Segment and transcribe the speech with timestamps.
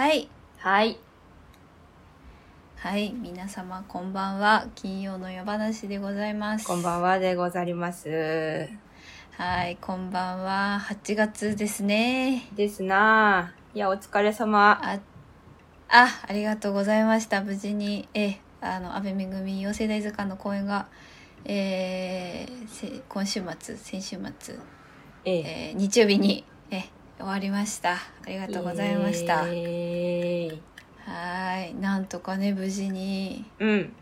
[0.00, 0.96] はいはい。
[2.76, 8.70] はい皆様こんばんは金曜の夜話でございますこんばんはでござります。
[9.36, 13.76] はいこんばんは8月ですねですなぁ。
[13.76, 14.80] いや、お疲れ様。
[14.82, 15.00] あ
[15.90, 20.86] あありがとうございました無事にえあの安倍めぐみ養成大図鑑の公演が
[21.44, 24.54] えーせ今週末先週末、
[25.26, 25.40] ええ。
[25.40, 26.84] えー日曜日にえ
[27.20, 27.92] 終わりました。
[27.92, 29.42] ありがとうございました。
[29.44, 30.62] ーイ。
[31.04, 31.74] はい。
[31.74, 33.92] なんとかね無事にうん。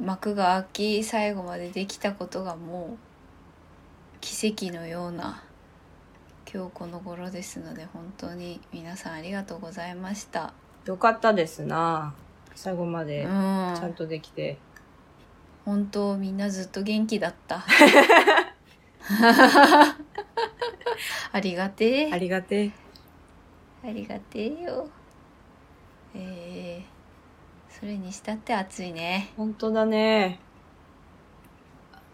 [0.00, 2.98] 幕が開き最後までできたことがもう
[4.20, 5.42] 奇跡のような
[6.52, 10.52] 今日この頃ですので本当に皆さんありがとうございました。
[10.84, 12.14] よかったですな。
[12.50, 12.52] ぁ。
[12.54, 13.26] 最後まうでん。
[13.26, 14.56] ちゃんとできて。
[15.64, 17.62] 本当みんなずっと元気だった
[21.32, 22.12] ありがてえ。
[22.12, 22.72] ありがてえ。
[23.88, 24.88] ありがてえよ。
[26.14, 29.30] えー、それにしたって暑いね。
[29.36, 30.40] 本当だね。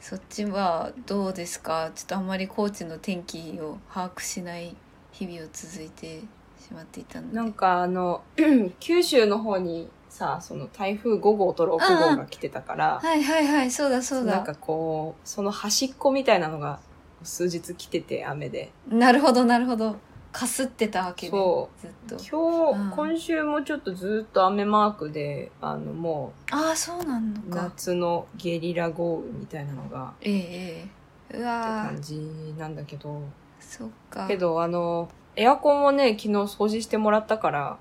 [0.00, 1.90] そっちはどうですか？
[1.94, 4.76] ちょっとあんまり高知の天気を把握しない
[5.12, 6.20] 日々を続いて
[6.60, 7.36] しまっていたので。
[7.36, 8.22] なんかあの、
[8.80, 11.78] 九州の方にさ、その台風5号と6号
[12.16, 14.36] が来てたから、はいはいはいそうだそうだ。
[14.36, 16.78] なんかこう、その端っこみたいなのが
[17.24, 18.70] 数日来てて雨で。
[18.88, 19.96] なるほどなるほど。
[20.30, 22.16] かすってたわけねそずっと。
[22.16, 22.90] 今日、うん。
[22.90, 30.88] 今週もちょっとずっと雨マークで、あのもああそうなのうか夏のゲリラ豪雨みたいなのが、えええ
[31.32, 31.34] え。
[31.34, 33.20] うってわー感じなんだけど、
[33.60, 34.28] そっか。
[34.28, 37.78] けどあの、エアコンをね、昨日掃除してもらったから、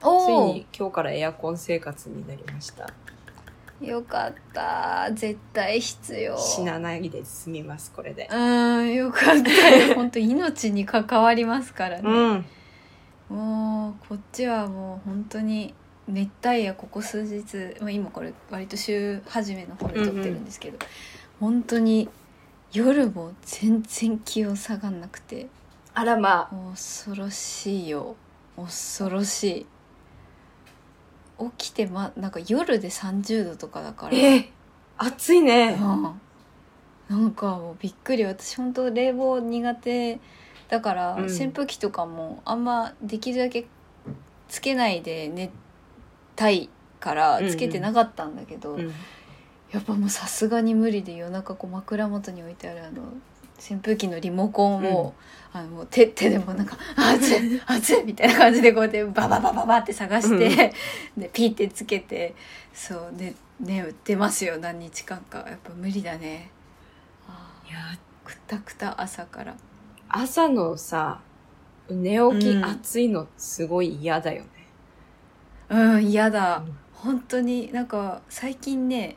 [0.00, 2.90] ついに今日からエアコン生活になりました。
[3.80, 5.10] よかった。
[5.12, 6.38] 絶対必要。
[6.38, 8.28] 死なないで済みます、これで。
[8.30, 9.94] うんよかったよ。
[9.96, 12.02] 本当命に関わりますからね、
[13.30, 13.36] うん。
[13.36, 15.74] もうこっちはもう本当に
[16.08, 20.78] 熱帯夜ここ数日、まあ、今これ割と週初めの方で撮ってるんですけど、
[21.38, 22.08] 本当に
[22.72, 25.48] 夜も全然気温下がんなくて。
[25.94, 26.70] あらまあ。
[26.70, 28.14] 恐ろしいよ。
[28.56, 29.66] 恐ろしい
[31.56, 34.16] 起きてまなんか夜で30度とかだから。
[34.16, 34.46] えー
[35.02, 35.78] 暑いね。
[35.80, 36.20] うん。
[37.08, 38.24] なんかもうびっくり。
[38.24, 40.20] 私本当冷房苦手
[40.68, 41.24] だから、うん。
[41.24, 43.66] 扇風機とかもあんまできるだけ
[44.48, 45.50] つけないで寝
[46.36, 46.68] たい
[47.00, 47.50] からうんうん。
[47.50, 48.92] つけてなかったんだけど、うん。
[49.72, 53.02] やっぱもうさすがに無理で夜中こう枕元に置いてあるあの
[53.60, 55.14] 扇風機のリモコンを、
[55.52, 60.72] あのもう手手でもなんか「あ熱い熱い!」みたいな感じでこうやってバババババって探して、
[61.16, 62.34] でピーってつけて
[62.72, 65.44] そうでね出ますよ何日間か。
[65.48, 66.50] やっぱ無理だね。
[67.28, 69.56] あいや、ーくたくた朝から。
[70.08, 71.20] 朝のさ、
[71.88, 72.64] 寝起きうん。
[72.64, 74.48] 暑いのすごい嫌だよね。
[75.68, 76.58] うん嫌だ。
[76.58, 76.76] うん。
[76.94, 79.16] 本当になんか最近ね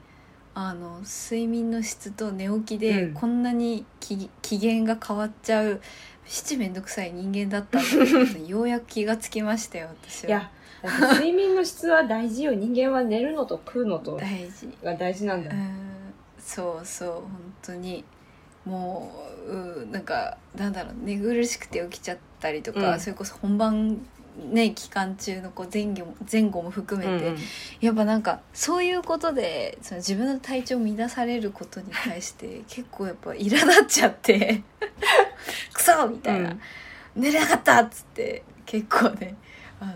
[0.56, 3.14] あの睡眠の質と寝起きでうん。
[3.14, 5.81] こんなにき機嫌が変わっちゃう
[6.25, 10.30] 七めんどくさい人間だったってようやく気がつきましたよ私は。
[10.30, 10.52] いや、
[11.13, 12.53] 睡眠の質は大事よ。
[12.53, 14.18] 人間は寝るのと食うのと。
[14.18, 14.69] 大事。
[14.84, 15.56] が大事なんだよ。
[15.56, 15.75] うん。
[16.40, 17.24] そうそう本
[17.62, 18.03] 当に。
[18.66, 19.12] も
[19.47, 23.00] ううんなんかなんだろう寝苦しくて起きちゃったりとか、うん。
[23.00, 24.00] それこそ本番
[24.38, 27.40] ね期間中のこう前後も前後も含めて、うんうん。
[27.82, 34.64] やっぱなんかそういうことでその自分の体調を乱されることに対して 結構やっぱ苛立っちゃって
[35.74, 36.62] クソみたいな、うん。
[37.16, 39.36] 寝れなかったっつって結構ね
[39.80, 39.94] あの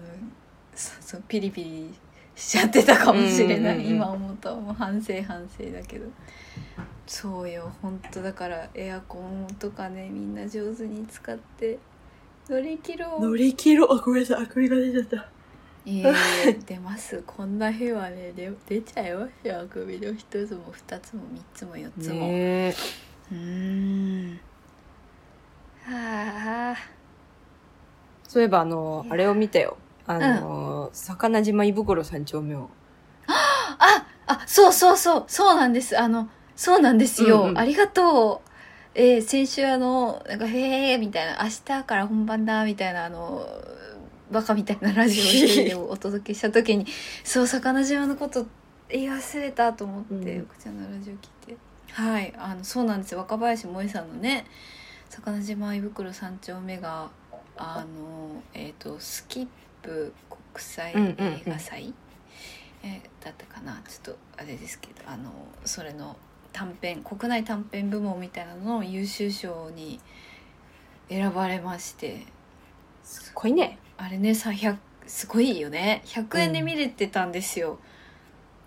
[0.76, 1.94] そうそうピリピリ
[2.36, 6.06] しちゃってたかもしれない、今思うともう反省反省だけど。
[7.08, 11.80] そうよ本当だからエアコンとかねみんな上手に使って
[12.50, 13.22] 乗り切ろう。
[13.22, 13.98] 乗り切ろう。
[13.98, 14.44] あ、ごめんなさい。
[14.44, 15.30] あくびが出ちゃった。
[15.86, 16.06] いえい
[16.48, 17.24] え出ます。
[17.26, 19.62] こんな日はね出出ちゃいますよ。
[19.62, 22.76] あくびの一つも二つも三つも四つも、ねえ。
[23.32, 24.40] うーん。
[25.84, 26.76] はあ。
[28.28, 29.78] そういえばあのあれを見たよ。
[30.06, 32.70] あの、魚島胃袋三丁目を。
[33.28, 35.24] ああそうそうそう。
[35.28, 35.98] そうなんです。
[35.98, 37.58] あのそうなんですよ、うんうん。
[37.58, 38.47] ありがとう
[39.00, 43.48] えー先週あのなんか「へえ」みたいな「明日から本番だ」みたいなあの
[44.32, 46.88] バカみたいなラジオをお届けした時に
[47.24, 48.48] そう魚島のこと
[48.90, 50.42] 言い忘れたと思って、うん。
[50.46, 51.58] 奥ちゃんのラジオ聞いて。
[51.92, 53.20] はいあのそうなんですよ。
[53.20, 54.46] 若林萌さんのね
[55.10, 57.10] 魚島胃袋三丁目が
[57.56, 59.48] あのえっ、とスキッ
[59.84, 61.94] プ国際映画祭、
[62.84, 63.80] えーだったかな？
[63.88, 65.32] ちょっとあれですけどあの
[65.66, 66.18] それの
[66.58, 70.00] 短編国内短編部門みたいなのの優秀賞に
[71.08, 72.26] 選ばれまして。
[73.04, 73.78] すごいね。
[73.96, 74.76] あれねさ100
[75.06, 76.02] すごいよね。
[76.06, 77.78] 100円で見れてたんですよ、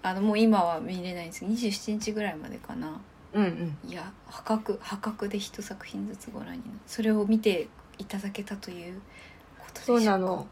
[0.05, 3.01] あのもう今は見れないんですけど27日ぐらいまでかな。
[3.33, 3.45] うん
[3.85, 3.91] うん。
[3.91, 6.79] いや破格破格で一作品ずつご覧になる。
[6.87, 7.67] それを見て
[7.99, 9.01] いただけたという
[9.59, 10.47] ことでしょそうなの。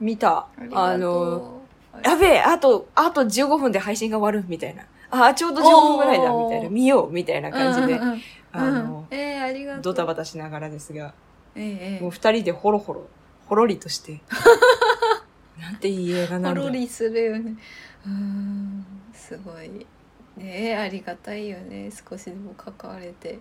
[0.00, 0.48] 見た。
[0.72, 1.62] あの
[2.04, 6.68] やべえあとあと15分で配信が終わるみたいなあちょうど15分ぐらいだみたいな。
[6.68, 8.22] 見ようみたいな感じで、うんうんうん。
[8.52, 9.82] あの、うんえー、ありがとう。
[9.82, 11.14] ドタバタしながらですが。
[11.56, 13.08] ええもう二人でホロホロ
[13.46, 14.20] ほろりとして。
[15.60, 16.60] なんていい映画なんだ。
[16.60, 17.56] ほろりするよね。
[18.06, 19.86] うんすごい。
[20.36, 21.90] ねありがたいよね。
[21.90, 23.38] 少しでも関われて。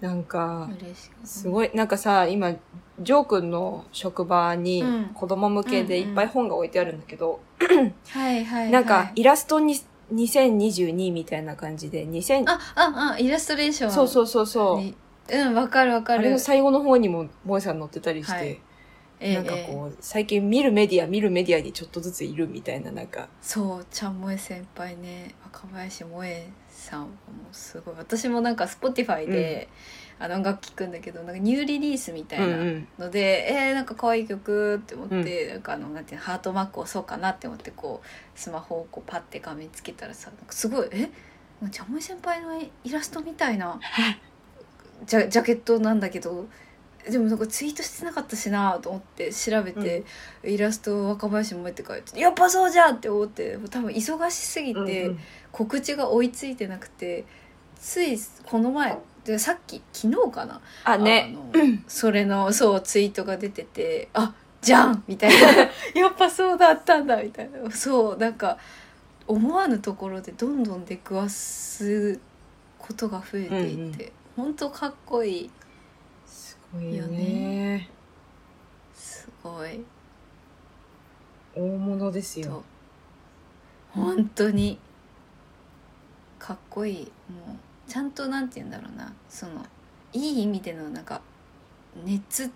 [0.00, 1.10] なんか嬉しい。
[1.24, 1.70] すごい。
[1.74, 2.52] なんかさ今
[3.00, 5.04] ジョー君の職場にうん。
[5.12, 9.74] 子供向けでいっぱい本が置いてあるんだけど、はいはい、はい、なんかイラストに
[10.12, 13.90] 2022みたいな感じで2000あああイラストレーション。
[13.90, 14.76] そうそうそうそう。
[14.78, 14.94] に
[15.32, 16.20] うんわかるわかる。
[16.20, 18.60] あれの最後の方にも萌えさん載ってたりして、はい。
[19.20, 19.72] ええなんかええ。
[19.72, 23.28] こう最近見るメディア見るメディアにちょっとずついるみたいななんか。
[23.40, 25.34] そうちゃん萌え先輩ね。
[25.44, 27.12] 若林萌えさんはも
[27.52, 27.94] うすごい。
[27.96, 29.68] 私もなんか Spotify で、
[30.20, 32.88] あの音楽聴くんだけどなんかニューリリースみたいなうんうん。
[32.98, 41.10] ので、えー、なんか可愛い曲って思って、なんかあのなんていうのハートマーク押そうかなって思ってこうスマホをこうパッて画面つけたらさなんかすごいえ？
[41.70, 43.78] ちゃんもい先輩のイラストみたいな
[45.06, 46.46] ジャジャケットなんだけど
[47.08, 50.04] でもなんかツイートしてなかったしなと思って調べて、
[50.44, 55.18] イラスト若林萌えって書いててやっぱそうじゃんって思って多分忙しすぎて、うんうん。
[55.50, 57.24] 告知が追いついてなくて
[57.76, 60.60] ついこの前でさっき昨日かな？
[60.84, 61.36] あね。
[61.52, 65.04] あのそれのそうツイートが出ててあじゃん！
[65.06, 65.46] みたいな。
[66.00, 67.70] やっぱそうだったんだみたいな。
[67.70, 68.58] そうなんか
[69.26, 72.18] 思わぬところでどんどん出くわす
[72.78, 75.50] ことが増えていて、本当かっこいい。
[76.26, 77.18] すごいよよね。
[77.18, 77.90] ね
[78.94, 79.84] すごい。
[81.54, 82.62] 大物ですとよ
[83.90, 84.78] 本当に
[86.38, 87.12] かっこいい。
[87.30, 87.56] もう
[87.90, 89.66] ちゃんとなんて言うんだろうなその
[90.12, 91.20] いい意味でのなんか
[92.04, 92.50] 熱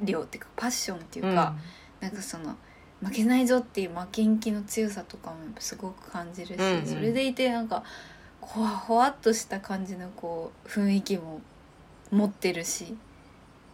[0.00, 1.54] 量っていうかパッションっていうか、
[2.00, 2.54] なんかその
[3.02, 6.86] 負けないぞっていう負けん気の強さとかもすごく感じるし、うんうん。
[6.86, 7.82] それでいてなんか
[8.40, 11.40] ほわほわっとした感じのこう雰囲気も
[12.10, 12.96] 持ってるし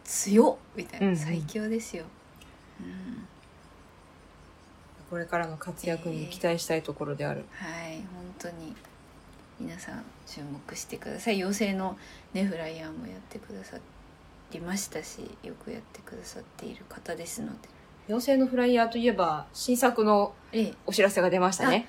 [0.03, 1.17] 強っみたいな、うんうん。
[1.17, 2.05] 最強ですよ。
[2.79, 3.27] うん。
[5.09, 8.05] これからの活躍に期待したいところである、はい本
[8.39, 8.75] 当に
[9.63, 11.35] 皆さん注目してください。
[11.35, 11.97] 妖精の
[12.33, 13.77] ねフライヤーもやってくださ
[14.51, 17.69] りましたしよくやってくださっている方ですので。
[18.09, 20.73] 妖精のフライヤーといえば新作のええ。
[20.85, 21.87] お知らせが出ましたね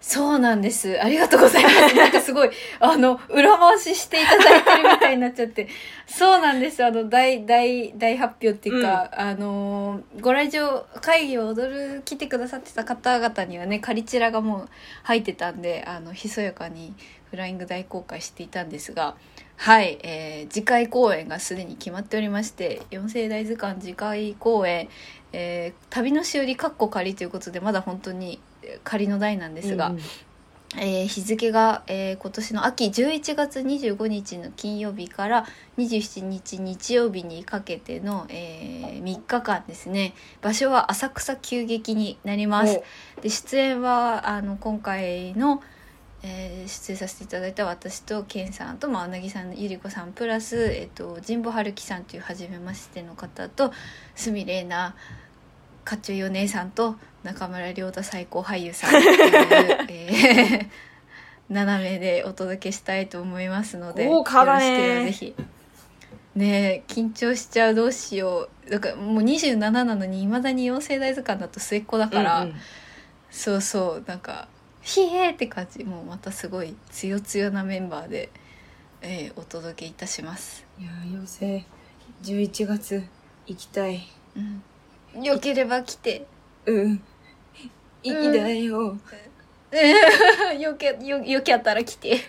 [0.00, 1.00] そうなんです。
[1.02, 1.94] ありがとうございます。
[1.96, 5.68] なんかすごいあの裏回ししていただいてるみたいになっちゃって。
[6.06, 14.68] そうなんですあの大大大発表っていうか、あのご来場会議を踊る来てくださってた方々にはねカリチラがもう
[15.02, 16.94] 入ってたんであのひそやかに
[17.30, 19.16] フライング大公開していたんですが
[19.58, 24.88] はい、えー次回公演がすでに決まっておりまして四世大図鑑次回公演、
[25.32, 28.47] えー旅のしおりかっこ仮ということでまだ本当にえー
[28.84, 30.02] 仮の代なんですが、うんうん。
[30.76, 35.46] えー日付が、えー今年の秋11月25日の金曜日から
[35.78, 40.14] 27日日曜日にかけての、え3日間ですね。
[40.42, 42.82] 場所は浅草急激になります。
[43.22, 45.62] で出演はあの今回の、
[46.22, 53.72] えー出演させていただいた私とケンさんと、まあ、うなぎさんゆり子さんプラス、えっと神保春樹さんという初めましての方と
[54.14, 54.94] 鷲見玲奈
[55.84, 56.96] かっちょいいお姉さんと
[57.32, 60.16] 中村亮太最高俳優さんっていう、
[60.56, 60.68] えー
[61.50, 65.34] 7名でお届けしたいと思いますのでよろしければぜひ。
[66.34, 68.70] ねえ緊張しちゃうどうしよう。
[68.70, 72.54] だからもう27なのにいまだに妖精大図鑑だと末っ子だから、うんうん。
[73.30, 74.04] そうそう。
[74.06, 74.46] なんか
[74.82, 78.30] 「ひえ!」って感じもうまたすごい強強なメンバーで、
[79.00, 80.64] えーお届けいたします。
[80.78, 81.66] いやー妖精
[82.22, 83.02] 11月
[83.46, 84.06] 行きたい。
[85.14, 86.26] うん、よければ来て。
[86.66, 87.02] うん
[88.02, 88.96] いいだよ、
[90.58, 92.20] よけよよけあったら来て。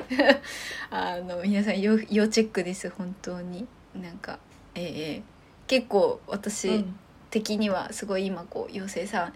[0.91, 3.67] あの皆さん要要チェックです本当に。
[3.95, 4.39] なんか
[4.75, 5.21] ええええ。
[5.67, 6.99] 結構私、うん。
[7.29, 9.33] 的にはすごい今こう妖精さん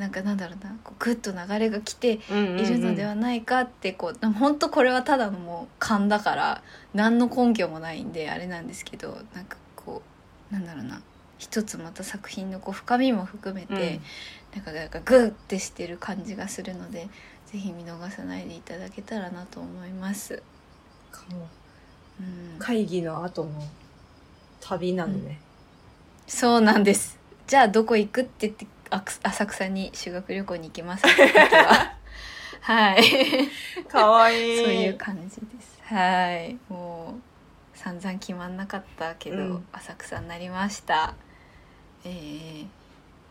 [0.00, 2.60] なんかなんだろうなこうグッと流れが来てうんうんうん。
[2.60, 6.62] いるのではないかってこう、でも本当これはただのもう勘だから
[6.94, 10.02] 何の根拠もないんであれなんですけどなんかこ
[10.50, 11.02] うなんだろうな。
[11.38, 14.00] 一つまた作品のこう深みも含めて、
[14.56, 17.08] なんかなんかグッてしてる感じがするので
[17.44, 20.42] ぜひ見逃さないでいただけたらなと思います。
[21.12, 21.46] かも。
[22.18, 23.50] うん、会議の後の
[24.60, 25.38] 旅なのね、
[26.26, 27.18] そうなんです。
[27.46, 28.66] じゃあどこ行くって言って
[29.22, 31.04] 浅草に修学旅行に行きます
[32.62, 33.48] はい。
[33.86, 34.56] かわいい。
[34.56, 35.78] そういう感じです。
[35.82, 36.56] はい。
[36.70, 37.14] も
[37.74, 39.66] う散々決まんなかったけど、うん。
[39.72, 41.14] 浅草になりました。
[42.04, 42.66] えー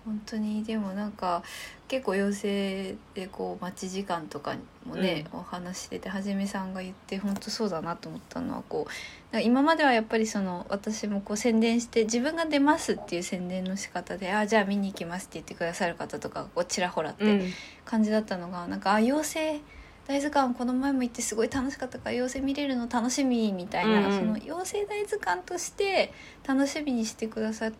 [0.05, 0.63] 本当に。
[0.63, 1.43] でもなんか
[1.87, 8.87] 結構陽性でこう待ち時間とかもね、お話ししててはじめさんが言って本当そうだなと思ったのはこ
[9.33, 17.51] う今まではやっぱりその私もこう宣伝して自分が出ますっていう宣伝の仕方で「あじゃあ見に行きます」って言ってくださる方とかがこうちらほらってうん。
[17.83, 19.61] 感じだったのがなんかあ妖精
[20.07, 24.19] 大図鑑この前も行ってすごい楽しかったから妖精見れるの楽しみみたいな、うんうん。
[24.19, 26.13] その妖精大図鑑として
[26.47, 27.71] 楽しみにしてくださ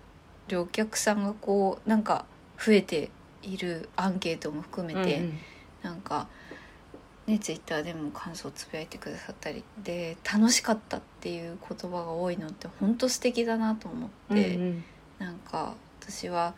[0.47, 2.25] るお客さんがこうなんか
[2.63, 3.09] 増えて
[3.41, 5.39] いるアンケートも含めて、うん
[5.83, 6.27] なんか
[7.27, 14.55] ねツイッターでも感想をつぶやいてくださったりで楽しかったっていう言葉が多いのって本当素敵だなと思って。
[14.55, 14.83] うんうん。
[15.19, 16.53] なんか私は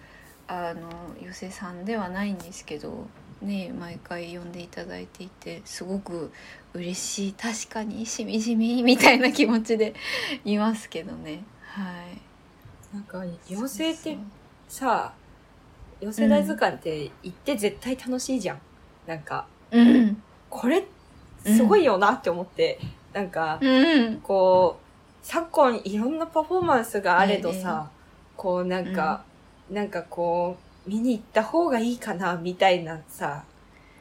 [0.48, 0.89] あの
[1.22, 3.08] 寄せさんではないんですけど
[3.41, 6.32] ね毎回呼んでいただいていてすごく
[6.74, 9.94] 嬉しい確かにしみじみみたいな気持ちで
[10.46, 11.44] いますけどね。
[11.67, 12.26] はい
[12.94, 14.17] なんか、妖精って
[14.67, 15.13] さ、
[16.01, 18.60] 妖精大図鑑って行って絶対楽しいじゃん。
[19.06, 20.22] なんか、うん。
[20.50, 20.86] これ、
[21.46, 22.79] すごいよなって思って、
[23.13, 24.17] なんか、うん。
[24.22, 24.88] こう、
[25.25, 27.89] 昨今いろんなパフォーマンスがあれどさ、
[28.38, 29.24] こうなんか、
[29.70, 33.44] なんかこう、見に行った方がいいかな、みたいなさ、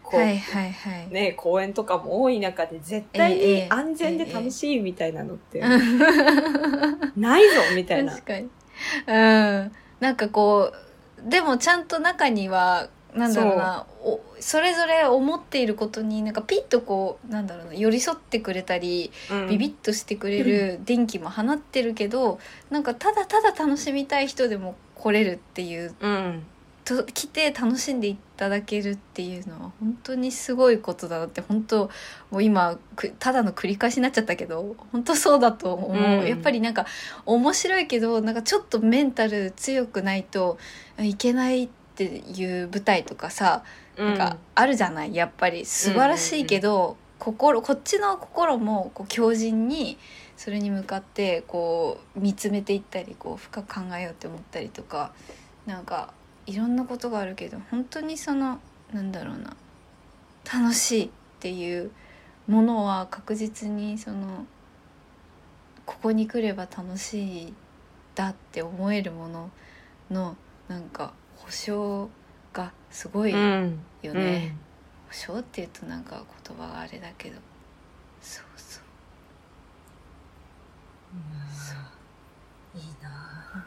[0.05, 7.21] こう、はいはいはい、ね、公演とかも多い中で絶対ええに安全で楽しいみたいなのって、うん。
[7.21, 8.12] ないぞみたいな。
[8.14, 8.25] 確。
[8.25, 8.49] かに
[9.06, 9.73] うん。
[10.00, 19.49] なんかこうでもちゃんと中にはなんだろうなおそれぞれ思っていることになんかピッとこうなんだろうな寄り添ってくれたり、うん。
[19.49, 22.38] ビビッとしてくれる電気も放ってるけど
[22.71, 26.47] なんかただただ楽しみたい人でも来れるっていううん。
[26.85, 31.90] と来て楽しんでいただけるっていうのは本当にすごいことだなって本当
[32.31, 36.26] もう今くただの繰り返しになっちゃったけど本当そうだと思う、うん。
[36.26, 36.87] やっぱりなんか
[37.25, 40.59] 面白いけどなんかちょっとメンタル強くないと
[40.99, 43.64] いけないっていう舞台とかさ
[43.97, 45.14] なんかあるじゃない？
[45.14, 45.64] やっぱり。
[45.64, 49.97] 素晴らしいけど、心こっちの心もこう強靭に
[50.37, 55.12] それに向かってこう見つめていったりこう深く考えようって思ったりとか
[55.64, 56.12] なんか
[56.47, 58.61] いろんなことがあるけど本当にその
[58.93, 59.57] なんだろうな
[60.53, 61.11] 楽しいっ
[61.41, 61.91] ていう
[62.47, 64.47] ものは確実にその
[65.85, 67.55] ここに来れば楽しい
[68.15, 69.50] だって思えるもの
[70.11, 70.37] の
[70.69, 72.09] なんか保証
[72.53, 73.81] がすごいようん。
[74.15, 74.57] ね、
[75.09, 77.37] 保証っていうとなんか言葉があれだけど。
[78.21, 78.83] そうそう。
[82.79, 83.11] いいな
[83.53, 83.62] 本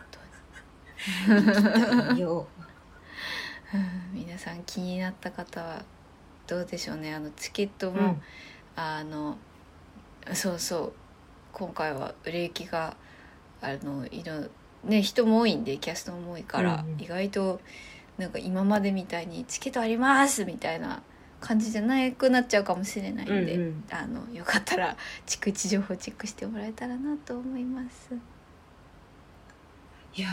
[2.07, 2.19] 当にぁ。
[2.19, 2.47] よ。
[2.57, 2.58] うん
[4.13, 5.83] 皆さん気になった方は
[6.47, 7.13] どうでしょうね。
[7.13, 8.21] あのチケットも、うん。
[8.75, 9.37] あの
[10.33, 10.93] そうそう。
[11.51, 12.95] 今回は売れ行きが
[13.61, 14.45] あのいろ
[14.83, 17.01] ね人も多いんでキャストも多いから、うんうん。
[17.01, 17.61] 意外と
[18.17, 21.01] なんか今までみたいにチケットありますみたいな
[21.39, 23.83] 感じじゃなくなっちゃうかもしれないんで、うんうん。
[23.91, 24.97] あのよかったら
[25.27, 28.38] 逐一情報チェックしてもらえたらなと思います。
[30.15, 30.27] いや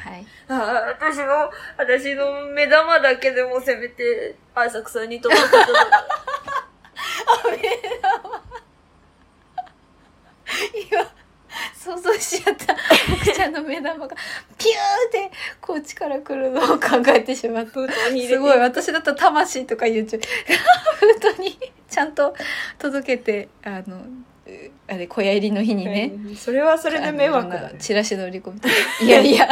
[0.00, 0.54] はい、あ
[0.98, 5.58] 私の、私の目玉だけでもせめて、浅草に届けた
[10.74, 11.20] 今
[11.74, 12.74] 想像しちゃった。
[13.14, 14.16] 奥ちゃんの目玉が
[14.58, 17.70] ピューってこっちから来るのを考えてしまった。
[17.70, 18.58] すごい。
[18.58, 20.20] 私だったら魂とか言っちゃう。
[21.00, 21.58] 封筒に
[21.88, 22.34] ちゃんと
[22.78, 24.08] 届けてあのう
[24.88, 27.76] あれ小屋入りの日にね、うんそれはそれで迷惑だね。
[27.78, 29.06] チラシの売り込み。
[29.06, 29.48] いやいや。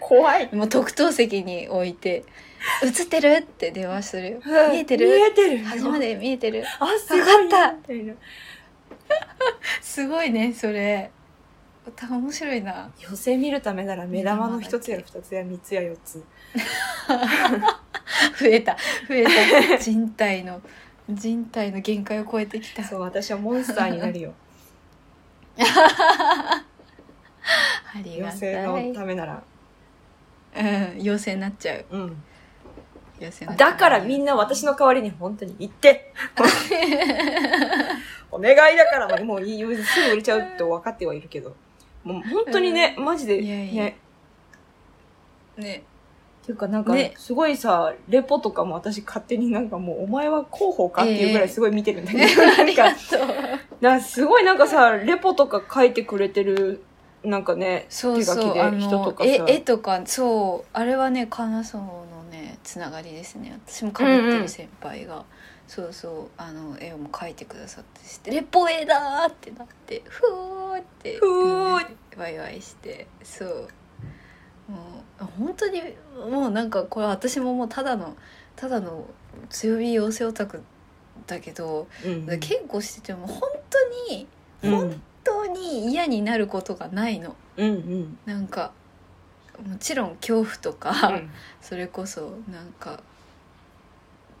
[0.00, 0.54] 怖い。
[0.54, 2.24] もう特等席に置いて
[2.82, 4.32] 「映ってる?」って電話する。
[4.32, 4.40] よ
[4.72, 5.06] 見えてる？
[5.06, 5.58] 見えてる。
[5.64, 6.64] 端まで見えてる。
[6.80, 7.72] あ、すごかった。
[7.72, 8.14] みたいな。
[9.80, 11.10] すごいねそれ。
[12.08, 12.90] 面白いな。
[12.98, 16.24] 妖精見るためなら目玉の一つや二つや三つや四つ。
[18.38, 18.76] 増えた。
[19.08, 19.78] 増えた。
[19.78, 20.60] 人体の
[21.14, 22.84] 人体の限界を超えてきた。
[22.84, 24.34] そう、私はモンスターになるよ。
[25.60, 26.64] あ
[27.96, 29.42] りが妖精たいのためなら。
[30.56, 30.66] うん
[31.00, 31.84] 妖精になっちゃう。
[31.90, 32.22] うん。
[33.18, 33.70] 妖精になっちゃう。
[33.70, 36.12] だからみんな私の代わりに本当に行って。
[38.30, 39.68] お願いだからもういいよ。
[39.76, 41.54] すぐ売れちゃうって分かってはいるけど。
[42.04, 43.84] もう本当にね、マジでいやいや。
[43.84, 43.98] ね。
[45.56, 45.82] ねっ
[46.44, 47.14] ていうかなんかね。
[47.16, 52.84] すごいさ、レポとかも私勝手になんかもうお前は広報かっていうぐらいすごい見てるんだけど、 あなんか
[53.80, 56.82] なんかすごいなんかさレポとか書いてくれてる
[57.22, 59.30] なんかねそう手書きで人とかさ。
[59.30, 63.58] 絵絵とかそうあれはね金沢のねつながりですね。
[63.66, 65.24] 私もかぶってる先輩が、
[65.70, 73.68] そうそうあの絵をも描いてくださってして「レポ絵だ!」ってなってふーってふーワイワイしてそう
[74.70, 75.82] もう本当に
[76.30, 78.16] もうなんかこれ私ももうただの
[78.56, 79.06] ただの
[79.48, 80.62] 強火妖精オタク
[81.26, 84.26] だけど、うん稽古してても本当に
[84.62, 84.70] うん。
[84.70, 87.36] 本当に嫌になることがないの。
[87.56, 88.18] うんうん。
[88.24, 88.72] なんか
[89.66, 91.30] もちろん恐怖とか、うん。
[91.60, 93.00] それこそなんか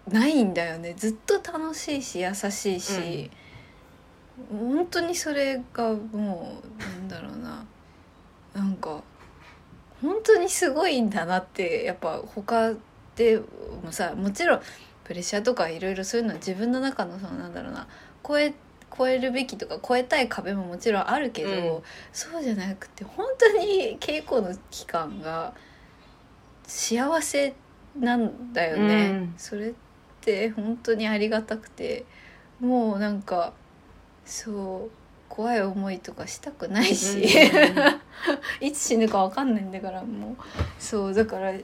[0.08, 0.94] ないんだよね。
[0.96, 3.30] ずっと楽しいし優しいし、
[4.50, 7.64] 本当にそれがもうなんだろうな。
[8.54, 9.02] なんか
[10.02, 12.72] 本当にすごいんだなってやっぱ他
[13.16, 13.40] で
[13.84, 14.60] もさもちろん
[15.04, 17.86] プレッシャーとかいろいろそういうのは自分の中のそのなんだろうな
[18.26, 18.54] 超え
[18.96, 21.82] 超えるべきとか超えたい壁ももちろんあるけど、うん。
[22.12, 25.54] そうじゃなくて本当に稽古の期間が
[26.64, 27.54] 幸せ
[27.98, 29.34] なんだよね、うん。
[29.36, 29.72] それっ
[30.20, 32.04] て本当にありがたくて
[32.60, 33.52] もうなんか
[34.24, 34.99] そう
[35.30, 37.24] 怖い思いとかしたくないし、
[38.60, 40.36] いつ死ぬか分かんないんだからもう。
[40.78, 41.62] そうだからい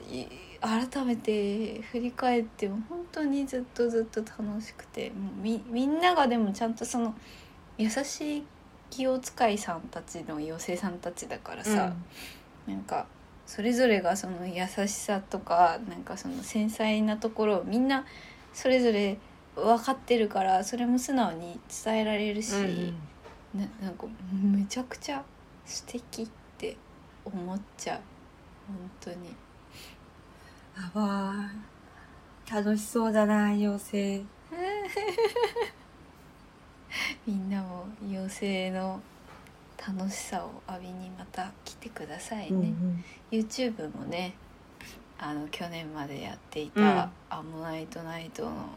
[0.59, 7.13] 改めて振り返っても本当にずっとずっと楽しくてもうみみんながでもちゃんとその
[7.77, 8.43] 優しい
[8.89, 11.93] 気を使いさんたちの妖精さんたちだからさ、
[12.65, 13.05] なんか
[13.45, 18.05] それぞれがその優しさとかなんかその繊細なところをみんな
[18.53, 19.17] それぞれ
[19.55, 22.93] 分かってるからそれも素直に伝えられるし、
[23.53, 25.23] ななんかめちゃくちゃ
[25.65, 26.27] 素敵っ
[26.57, 26.77] て
[27.25, 28.01] 思っちゃう。
[28.67, 29.35] 本当に。
[30.75, 32.55] あわー。
[32.55, 34.23] 楽しそうだな妖精。
[37.27, 39.01] みんなも妖精の
[39.77, 42.73] 楽しさを浴びにまた来てくださいね、
[43.31, 44.33] YouTube もね
[45.19, 48.69] あの去年までやっていたうん「アモナイトナイト」の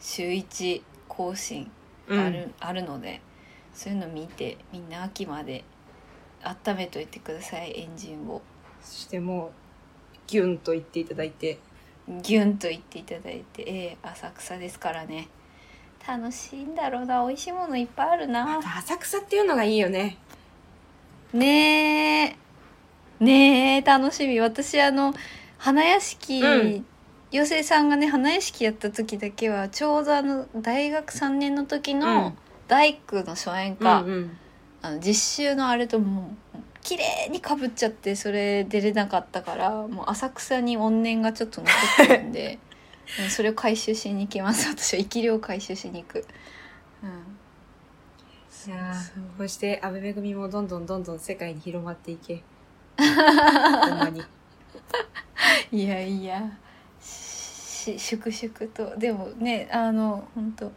[0.00, 1.70] 週1更新
[2.08, 2.20] うん。
[2.20, 3.20] ある,、あるので
[3.74, 5.64] そういうの見てみんな秋まで
[6.42, 8.40] 温めといてくださいエンジンを。
[8.82, 9.50] そしてもう
[10.26, 11.58] ギュンと言っていただいて。
[12.22, 15.28] ギュンと言っていただいて、ええ浅草ですからね。
[16.06, 18.44] 楽しいんだろうな美味しいものいっぱいあるな。
[18.44, 20.18] また浅草っていうのがいいよね。
[21.32, 22.36] ね
[23.20, 23.24] え。
[23.24, 24.38] ねえ楽しみ。
[24.40, 25.14] 私あの
[25.56, 26.86] 花屋敷、うん。
[27.32, 34.36] 妖精さんがね花屋敷やった時だけはちょうどあの大学3年の時うのん大工の初演か、うんうん。
[34.82, 41.70] あの実習のあれともう綺麗にかぶっちゃってそれ出れなかったからもう浅草に怨念がちょっと残
[42.04, 42.58] ってるんで
[43.20, 44.68] うんそれを回収しに行きます。
[44.68, 46.26] 私は生き量を回収しに行く。
[47.02, 47.10] うん。
[48.66, 52.42] いやーそうこうして安倍めぐみもどんどんどんどん世界に広まっていけ。
[55.70, 56.58] いやいや。
[57.00, 58.96] し粛々と。
[58.98, 60.72] でもねあの本当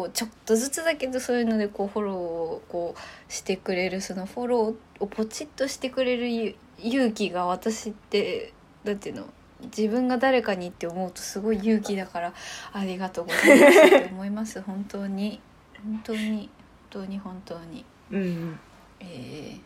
[0.00, 9.26] こうちょっとずつだけどそういうのでこうフォローをこうしてくれるそのフォローをポチッとしてくれるゆ勇気が私ってなんていうの
[9.64, 12.32] 自分が誰かにって思うとすごい勇気だから
[12.72, 14.62] ありがとうございますって思います。
[14.62, 15.38] 本当に
[15.84, 16.48] 本当に本
[16.88, 17.18] 当に。
[17.18, 18.60] 本当にうんうん
[19.00, 19.60] えー、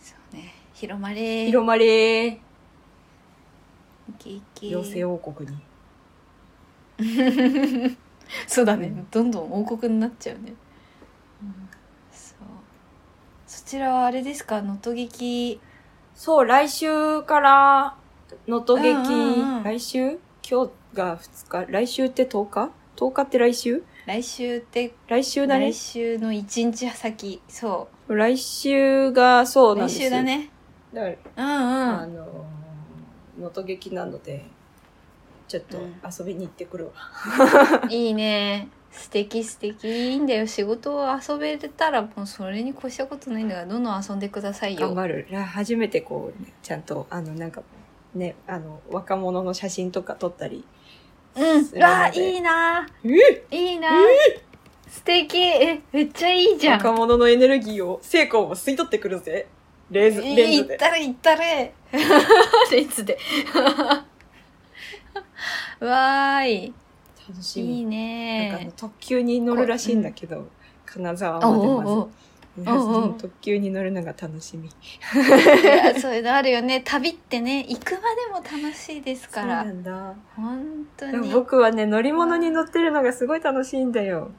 [0.00, 0.54] そうね。
[0.72, 1.46] 広まれ。
[1.46, 1.84] 広まれ。
[1.84, 2.40] ーイ
[4.18, 4.68] ケイケ。
[4.68, 5.58] 妖精王国に
[8.46, 10.54] そうだね、うんどんどん王国になっちゃうね、
[12.12, 12.38] そう。
[13.46, 14.62] そちらはあれですか？
[14.62, 15.60] 能登劇？
[16.14, 17.96] そう来週から
[18.46, 20.18] 能登劇、うんうんうん来週？
[20.48, 21.72] 今日が2日。
[21.72, 23.82] 来週って10日 ?10 日って来週？
[24.06, 25.72] 来週って来週だね。
[25.72, 27.40] 来週の1日先。
[27.48, 30.08] そ来週がそうう来なんですよ。
[30.08, 30.50] 週だね。
[30.92, 32.00] だからうんうん。
[32.00, 32.24] あの
[33.38, 34.44] 能登劇なので
[35.52, 35.94] ちょっとうん。
[36.18, 36.92] 遊びに行ってくるわ、
[37.90, 38.68] いいね。
[38.90, 39.86] 素敵素敵。
[39.86, 40.46] いいんだよ。
[40.46, 44.80] 仕事を遊べたらもうそれに越したことないんだからどんどん遊んでくださいよ。
[44.80, 45.26] 頑張る。
[45.30, 47.62] ら初めてこうちゃんとあのなんか
[48.14, 50.64] ねあの若者の写真とか撮ったり
[51.36, 51.80] うん。
[51.82, 52.88] わあいいな。
[53.04, 53.90] えいいな。
[54.88, 55.38] 素敵。
[55.38, 56.78] えめっちゃいいじゃん。
[56.78, 59.48] 若者のエネルギーを成功を吸い取ってくるぜ。
[59.90, 60.74] レーズレンズで。
[60.74, 61.74] 行ったれ行ったれ。
[62.72, 63.18] レンズで
[65.80, 66.74] わーい。
[67.28, 67.80] 楽しみ。
[67.80, 70.48] いいなんかあのね特急に乗るらしいんだけど、
[70.86, 71.92] 金沢まおでまず。
[71.92, 72.08] う
[72.66, 74.68] おうお特急に乗るのが楽しみ。
[74.68, 76.82] いやそういうのあるよね。
[76.84, 78.00] 旅ってね行くま
[78.42, 80.14] でも楽しいですかそうならんだ。
[80.36, 81.32] 本当に。
[81.32, 84.30] 僕はね乗り物に乗ってるのがすごい楽しいんだよ。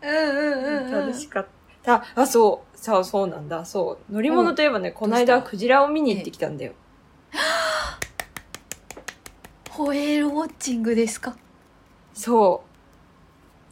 [0.00, 0.90] うんうんうんうん。
[0.90, 1.46] 楽しかっ
[1.82, 2.04] た。
[2.14, 2.78] あ、そう。
[2.78, 3.64] さあ、そうなんだ。
[3.64, 4.12] そう。
[4.12, 6.72] 乗り物といえばね、この間、クジラを見に行ってきたんだよ。
[9.78, 11.36] ホエールウォッチングですか？
[12.12, 12.64] そ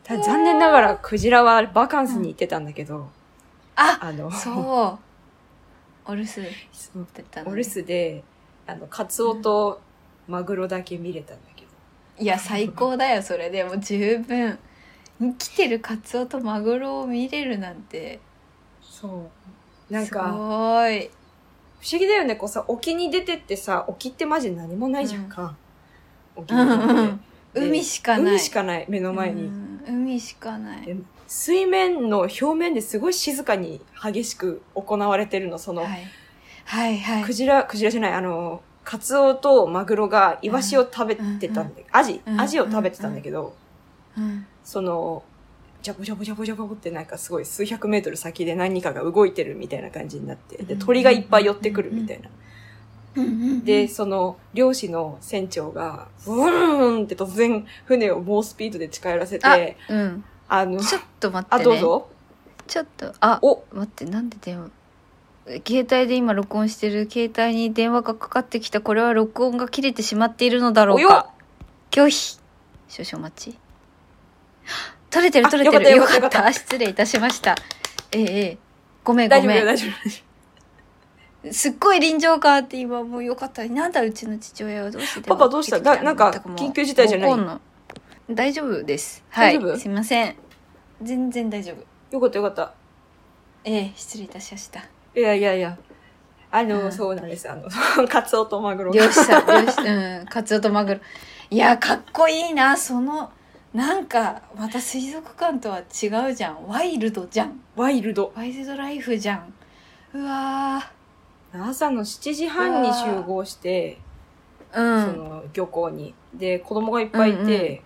[0.04, 0.06] う。
[0.06, 3.08] ただ残念ながらクジラはバカンスに行ってたんだけど、
[3.74, 4.98] ああの、そう。
[6.08, 8.22] お留守ってたお留守で、
[8.68, 9.80] あの、カツオと
[10.28, 11.68] マグロだけ見れたんだけど。
[12.22, 13.64] いや最高だよそれで。
[13.64, 14.58] も十分。
[15.18, 18.20] 生きてるカツオとマグロを見れるなんて。
[18.80, 19.28] そ
[19.90, 19.92] う。
[19.92, 21.10] なんすか、ごい。
[21.80, 22.36] 不思議だよね。
[22.36, 25.56] こうさ、沖に出てってさ、沖ってマジ何もないじゃんか。
[26.36, 26.92] 沖うんに出て。
[26.92, 27.20] うんうん
[27.56, 28.32] 海しかない。
[28.32, 29.46] 海しかない、目の前に。
[29.46, 29.80] うん。
[29.86, 30.84] 海しかない。
[30.84, 30.96] で
[31.26, 36.04] 水面の表面ですごい静かに激しく行われてるの、その、はい。
[36.66, 37.24] はいはい。
[37.24, 43.56] クジラ、クジラじゃない、あの、カツオとマグロがイワシを食べてたんだ、アジうんアジを食べてたんだけど、
[44.16, 44.46] うん。
[44.62, 45.24] その、
[45.82, 52.28] ジャボジャボジャボジャボってなんかすごい数百メートル先で何かが動いてるみたいな感じになって、で、鳥がいっぱい寄ってくるみたいな。
[53.64, 60.24] で、その、漁師の船長が、ブーンって突然船を猛スピードで近寄らせあて、うん。
[60.48, 62.08] あの、ちょっと待ってあ、ねどうぞ。
[62.66, 64.70] ちょっとあお、待ってなんで電話
[65.64, 71.30] 携帯で今録音してる携帯に電話がかかってきたこれは録音が切れてしまっているのだろうか。
[71.92, 72.40] 拒否。
[72.88, 73.58] 少々お待ち。
[75.10, 77.54] 取れてるあ取れてるよかった失礼いたしました。
[78.10, 78.58] ええええ。
[79.04, 79.64] ごめんごめん。
[79.64, 79.90] 大丈夫。
[80.04, 80.25] 大丈
[81.52, 85.80] すっごい臨場感あって今もうよかったなんだうちの父親はどうしてパパどうした？
[85.80, 87.28] だなんか緊急事態じゃな
[88.28, 88.34] い？
[88.34, 89.78] 大丈夫ですはい大丈夫？
[89.78, 90.36] すいません
[91.02, 91.76] 全然大丈夫
[92.10, 92.72] 夫よかったよかった。
[93.64, 94.80] ええ失礼いたしました
[95.14, 95.76] いやいやいや。
[96.52, 97.50] あの、うんそうなんです。
[97.50, 97.68] あの、
[98.08, 98.96] カツオとマグロが。
[99.04, 101.00] 漁師さん、漁師、うん、カツオとマグロ。
[101.50, 103.30] いや、かっこいいな、その、
[103.74, 106.66] なんか、また水族館とは違うじゃん。
[106.68, 107.60] ワイルドじゃん。
[107.74, 108.32] ワイルド。
[108.36, 109.52] ワイルドライフじゃん。
[110.14, 110.88] うわ
[111.64, 115.14] 朝の7時半に集合して、ーうん。
[115.14, 116.14] その漁港に。
[116.34, 117.82] で、子供がいっぱいいて、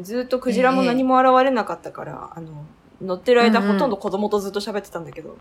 [0.00, 2.64] ずっとクジラも何も現れなかったから、あの、
[3.00, 5.36] 乗ってる間、うんうんほとんど子供とずっと喋ってたんだけど、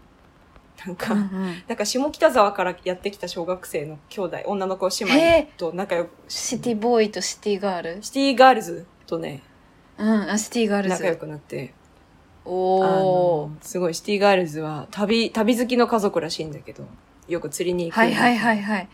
[0.86, 8.04] なんか、うんうんなんか下北沢からやってきた小学生の兄弟、女の子姉妹へと仲良く、シティボーイとシティガール？
[8.04, 9.42] シティガールズとね、
[9.98, 11.20] うん、あ、シティガール仲良ズ。
[11.20, 11.74] くなって、
[12.46, 13.58] おあおの。
[13.62, 16.86] すごいシティガールズは旅、旅好きの家族らしいんだけど、
[17.28, 17.98] よく釣りに行く。
[17.98, 18.90] はいはいはいはい。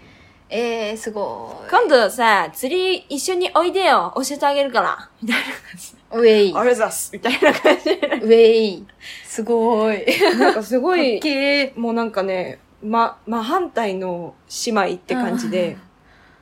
[0.49, 1.69] えー、すごい。
[1.69, 5.97] 今度さ、釣り一緒においでよ教えてあげるからみたいな感じで。
[6.11, 6.53] ウェイ。
[6.55, 7.97] あれざっすみたいな感じで。
[7.97, 8.87] ウェイ。
[9.25, 10.05] すごい。
[10.39, 11.19] なんかすごい、
[11.75, 14.35] もうなんかね、ま、真反対の
[14.65, 15.77] 姉妹って感じで、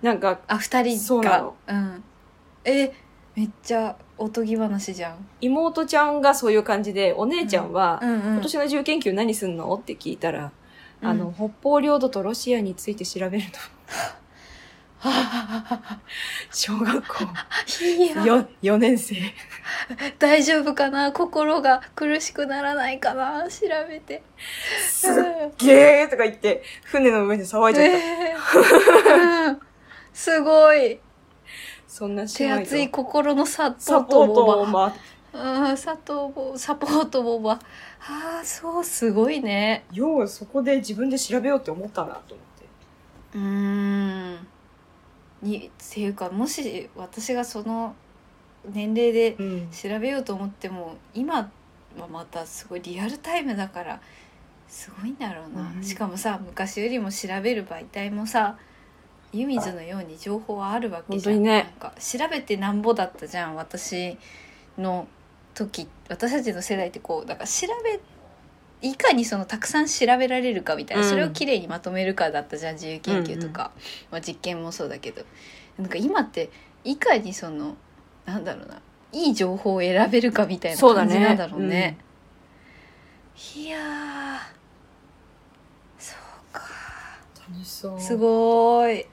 [0.01, 1.01] なんか、あ、二人が。
[1.01, 2.03] そうなのうん。
[2.63, 2.91] え、
[3.35, 5.27] めっちゃおとぎ話じゃん。
[5.41, 8.19] 妹ちゃんがそういう感じで、お姉ちゃんは、うんうん。
[8.33, 9.73] 今年の自由研究何すんの？
[9.73, 10.51] って聞いたら、
[11.07, 13.49] あの、うん北方領土とロシアについて調べるの。
[16.51, 17.23] 小学校
[17.83, 19.15] いや、4, 4年生。
[20.17, 21.11] 大丈夫かな？
[21.11, 23.43] 心が苦しくならないかな？
[23.49, 24.23] 調べて。
[24.87, 25.13] すっ
[25.57, 27.97] げーとか言って、船の上で騒いじゃった。
[27.97, 29.59] えーうん
[30.13, 30.99] すごい。
[31.87, 34.67] そんな手厚い心のサポサートを
[35.35, 37.53] うん、サポサポートボバ。
[37.53, 37.59] あ
[38.41, 39.85] あ、そう、すごいね。
[39.91, 43.37] ようそこで自分で調べようって思ったなと思って。
[43.37, 44.47] うーん。
[45.41, 47.95] に、っていうか、もし私がその
[48.65, 49.69] 年齢でうん。
[49.69, 51.51] 調べようと思っても今
[51.99, 54.01] はまたすごいリアルタイムだから
[54.67, 58.57] すごいんだろうな、うんしかもさ昔よりも調べる媒体もさ
[59.31, 64.17] 湯水のように情報はあるわけじゃんねなんか調べてなんぼだったじゃん私
[64.77, 65.07] の
[65.55, 67.99] 時私たちの世代ってこうだから調べ
[68.87, 71.09] いかにそのたくさん調べられるかみたいな、うん。
[71.09, 73.71] それをきれいにまとめるかだったじゃん自由研究とか、
[74.11, 75.23] まあ、実験もそうだけど。
[75.79, 76.51] なんか今って
[76.83, 77.75] いかにその
[78.25, 81.97] なんだろうないい情報を選べるかみたいなそうだね感じなんだろうね。
[83.55, 84.39] いやー
[85.99, 86.61] そうか。
[87.49, 87.99] 楽しそう。
[87.99, 89.05] すごい。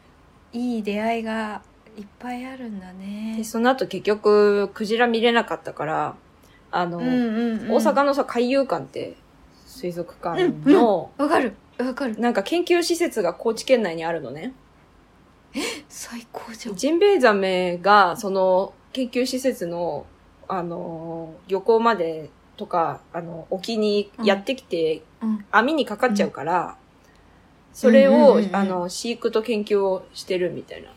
[0.52, 1.62] いい出会いが
[1.96, 3.36] いっぱいあるんだね。
[3.38, 3.44] で、。
[3.44, 6.14] その後結局、クジラ見れなかったから、
[6.72, 9.16] あの、うんうんうん、大阪のさ、海遊館って、
[9.66, 11.54] 水族館の、わかる。
[11.78, 12.18] わかる。
[12.18, 14.54] なんか研究施設が高知県内にあるのね。
[15.88, 16.76] 最高じゃん。
[16.76, 20.06] ジンベエザメが、その、研究施設の、
[20.48, 25.44] あの、漁港までとか、あの、沖にやってきて、うん。
[25.50, 26.76] 網にかかっちゃうから、
[27.72, 28.56] それを、うんうんうんうん。
[28.56, 30.94] あの、飼育と研究をしてるみたいなと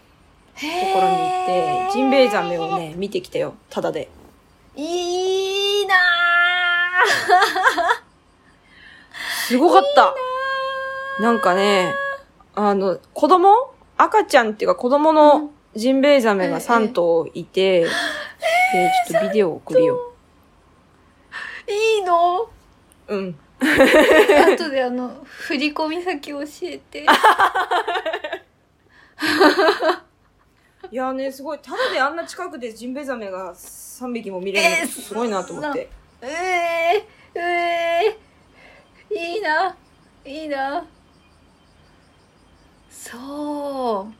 [0.55, 1.45] へころに行っ
[1.87, 4.09] て、ジンベエザメをね、見てきたよ、ただで。
[4.75, 5.24] いいな
[9.47, 10.13] すごかった。
[11.21, 11.93] なんかね、
[12.55, 13.73] あの、子供？
[13.97, 17.89] 赤ちゃんっていうか子供のジンベエザメが3頭いて、で、
[19.07, 20.13] ちょっとビデオを送るよ。
[21.67, 22.49] いいの？
[23.07, 23.35] うん。
[23.61, 27.05] 後であの振り込み先教えて。
[30.91, 35.89] いやね、すごい、ただであんな近くでジンベエザメが3匹も見れるえーのすごいなと思って。
[36.21, 39.75] ええー、えー、いいな
[40.25, 40.85] いいな。
[42.89, 44.13] そう。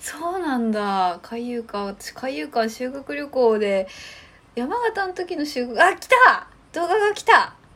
[0.00, 1.18] そうなんだ。
[1.22, 1.84] 海遊館。
[1.86, 3.86] 私海遊館修学旅行で
[4.54, 6.48] 山形の時の修学あ来た！
[6.72, 7.54] 動画が来た！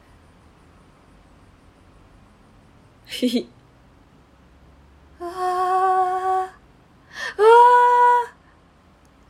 [3.06, 3.48] ひひ。
[5.20, 6.48] うわ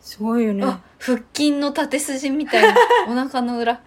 [0.01, 0.65] すごいよね。
[0.99, 2.75] 腹筋の縦筋みたいな。
[3.09, 3.81] お腹の裏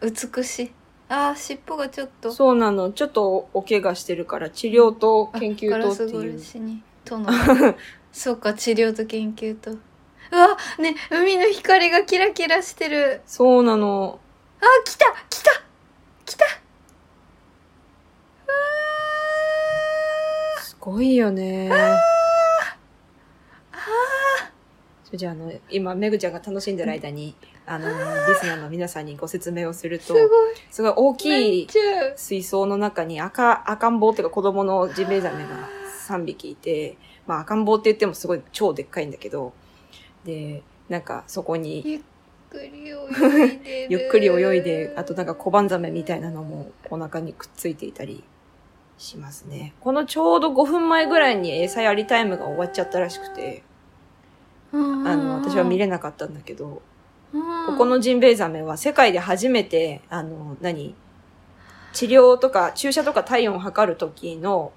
[0.00, 0.72] 美しい。
[1.08, 2.32] あー尻尾がちょっと。
[2.32, 2.92] そうなの。
[2.92, 6.34] ちょっとお怪我してるから、治療とあ研究とっていう。
[6.36, 7.28] 越しにとの。
[8.12, 9.72] そうか治療と研究と。
[9.72, 13.22] うわね海の光がキラキラしてる。
[13.26, 14.20] そうなの。
[14.60, 15.50] あ来た来た
[16.26, 16.44] 来た。
[20.60, 21.70] すごいよね。
[25.04, 27.34] それじゃあ、あの、今、めぐちゃんが楽しんでる間に、
[27.68, 30.28] あの、リスナーの皆さんにご説明をするとすご、い。
[30.70, 31.68] すごい大めきい
[32.16, 35.68] 水槽の中に赤、赤ん坊っていうか子供のジンベエザメが
[36.08, 39.52] 3匹いて、まあ赤ん坊って言ってもすごい超でっかいんだけど、
[40.24, 42.00] で、なんかそこにゆっ
[42.50, 43.86] くり泳いでる。
[43.90, 48.24] ゆっくり泳いで、あとなんか小判ザメみたいなのもお腹にくっついていたり
[48.96, 49.74] しますね。
[49.80, 53.62] このちょうど5分前ぐらいに餌やりタイムが終わっちゃったらしくて、
[54.72, 56.82] ああの、私は見れれなかったんだけど、
[57.32, 57.38] こ
[57.72, 60.94] ここのジンベエザメは世界で初めて、あの、何？
[61.92, 64.72] 治療とか注射とか体温を測る時の、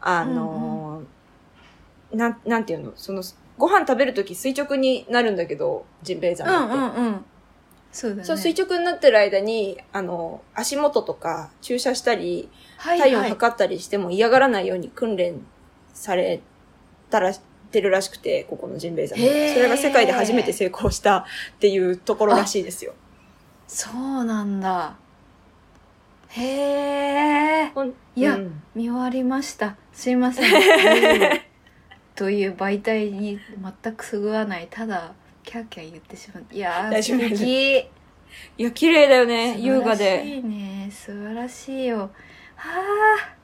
[0.00, 1.02] あの、
[2.12, 2.92] なん、なんていうの？
[2.94, 3.22] その、
[3.56, 6.58] ご飯食べる時垂直になるんだけど、ジンベエザメって。
[6.58, 7.24] うんうんうん。
[7.90, 8.24] そうだね。
[8.24, 15.44] そう、垂直になってる間に、あの、足元とか注射したり、はい体温はい測ったりしても嫌がらないように訓練
[15.92, 16.40] され
[17.10, 17.32] たら、
[17.70, 19.54] てるらしくて、ここのジンベエザメ。
[19.54, 21.24] それが世界で初めて成功したっ
[21.60, 22.94] ていうところらしいですよ。
[23.66, 24.96] そうなんだ。
[26.30, 27.72] へえ
[28.16, 28.62] いやうん。
[28.74, 29.76] 見終わりました。
[29.92, 30.50] すいません。
[32.14, 33.38] という媒体に
[33.82, 34.68] 全くそぐわない。
[34.70, 35.12] ただ
[35.44, 36.44] キャーキャー言ってしまう。
[36.50, 37.88] いやー素敵。
[38.58, 40.36] いや、綺麗だよね、優雅素晴らしで。
[40.36, 40.90] いね。
[40.92, 41.98] 素晴らしいよ。
[41.98, 42.10] は
[42.56, 43.37] あ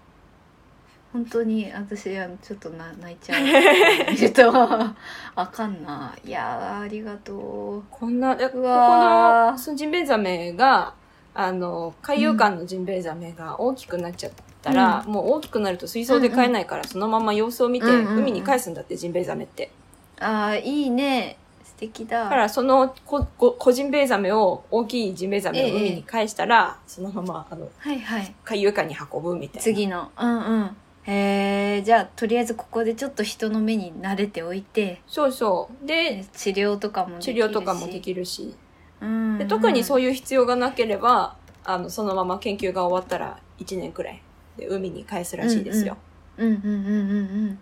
[1.15, 3.45] 本当に私あのちょっとな泣いちゃう。
[4.11, 6.13] 見るとあかんな。
[6.25, 9.53] いやーありがとこんな、でここわー。
[9.53, 10.93] の、そのジンベエザメが、
[11.33, 18.19] あの、海遊館のジンベエザメが大きくなっちゃったら、もう大きくなると水槽で飼えないから、そのまま様子を見て、うんうんうん。
[18.19, 19.67] 海に返すんだって、ジンベエザメって。
[19.67, 21.37] うあーいいね。
[21.63, 22.25] 素敵だ。
[22.25, 28.35] だから、そのこ、こ、小ジンベエザメを、大きいジンベエザメを海に返したら、そのまま、あの、はいはい。
[28.45, 29.63] 海遊館に運ぶみたいな。
[29.63, 30.11] 次の。
[30.19, 35.03] うんうんへえじゃあとりあえずここでちょっと人の目に慣れておいて。
[35.07, 35.87] そうそう。
[35.87, 38.55] で、で治療とかも治療とかもできるし。
[39.01, 39.39] うん。
[39.39, 44.23] で特にそういう必要がなければ、あの、そのまま研究が終わったら1年くらい
[44.57, 45.97] で海に返すらしいですよ。
[46.39, 46.55] うんうん。
[46.55, 47.59] うんうんうん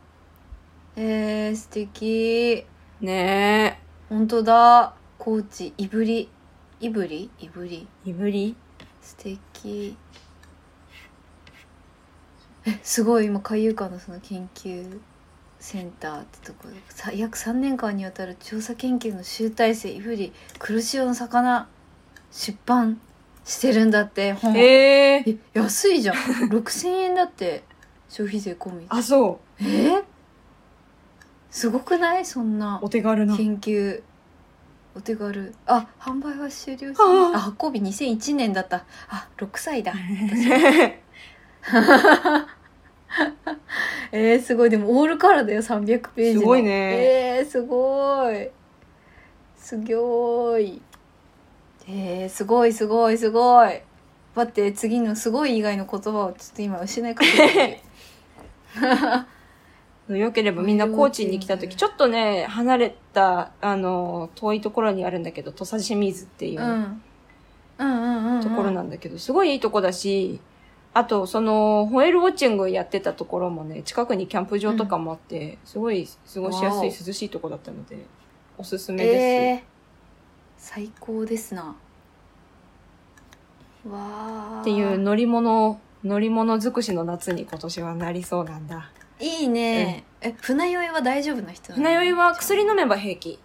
[0.94, 2.64] えー、素敵。
[3.00, 4.94] ね本当だ。
[5.18, 6.28] 高知いぶり。
[6.80, 7.30] いぶり？
[7.38, 7.88] いぶり。
[8.06, 8.10] え。
[8.10, 8.54] いぶり？
[9.00, 9.96] 素敵
[12.66, 14.98] えすごい今海遊館のその研究
[15.58, 21.68] センターってところでさ約3年間にわたる調査研究の集大成いぶり黒潮の魚
[22.30, 23.00] 出版
[23.44, 25.24] してるんだって本へえ。
[25.26, 26.16] え安いじゃん。
[26.16, 27.64] 6000円だって
[28.08, 28.86] 消費税込み。
[28.88, 29.62] あ、そう。
[29.64, 30.04] えー？
[31.50, 32.24] すごくない？
[32.24, 33.36] そんなお手軽な。
[33.36, 34.00] 研究。
[34.94, 35.54] お手軽。
[35.66, 38.84] あ販売は終了しああ発行日2001年だった。
[39.08, 39.92] あ6歳だ
[44.12, 44.70] えー、すごい。
[44.70, 46.40] でもオールカラーだよ300ページの。
[46.40, 47.38] すごいね。
[47.38, 48.50] えー、すごい。
[49.56, 50.82] すごい。
[51.88, 53.80] えー、すごいすごいすごい。
[54.34, 57.82] 待って次のすごい以外の言葉をちょっと今失いかけて
[60.08, 60.16] る。
[60.18, 67.02] よければみんな高知に来た時、ちょっとね、離れた、あの、遠いところにあるんだけど、土佐清水っていううん。
[67.78, 68.42] うんうんうんうん。
[68.42, 70.40] ところなんだけど、すごいいいとこだし、
[70.94, 78.04] あと、その、ホエールウォッチングやってたところもね、近くにキャンプ場とかもあって、すごい過ごしやすい、涼しいとこだったので、
[78.58, 78.64] お。
[78.64, 79.16] すすめです。
[79.16, 79.60] えー、
[80.58, 81.74] 最高ですな。
[83.88, 84.60] わー。
[84.60, 88.90] っていう乗り物、乗り物尽くしの夏に今年はなりそうなんだ。
[89.18, 93.38] いいね、え船酔いは大丈夫な人船酔いは薬飲めば平気。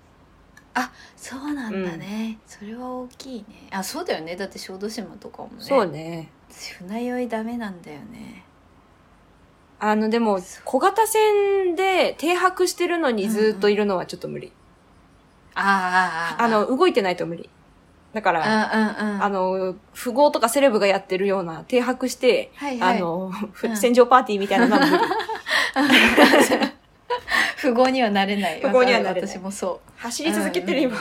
[1.15, 3.67] そうなんだね、それは大きいね。
[3.71, 4.35] あそうだよね。
[4.35, 5.55] だって小豆島とかもね。
[5.59, 6.29] そうね。
[6.29, 8.43] 私船酔いダメなんだよね。
[9.79, 14.51] あのでも小型船で停泊してるのにずっといるのはちょっと無理、
[15.53, 17.49] あーあーあの動いてないと無理。
[18.13, 19.23] だからあうんうん。
[19.23, 22.97] あの富豪とかセレブがやってるような停泊して、はいはい。
[22.97, 23.31] あの、
[23.63, 23.77] うん。
[23.77, 25.03] 戦場パーティーみたいなのは無理。
[27.61, 28.59] 富豪にはなれない。
[28.61, 29.29] 富豪にはなれない。
[29.29, 29.91] 私もそう。
[29.97, 30.97] 走り続けてる今、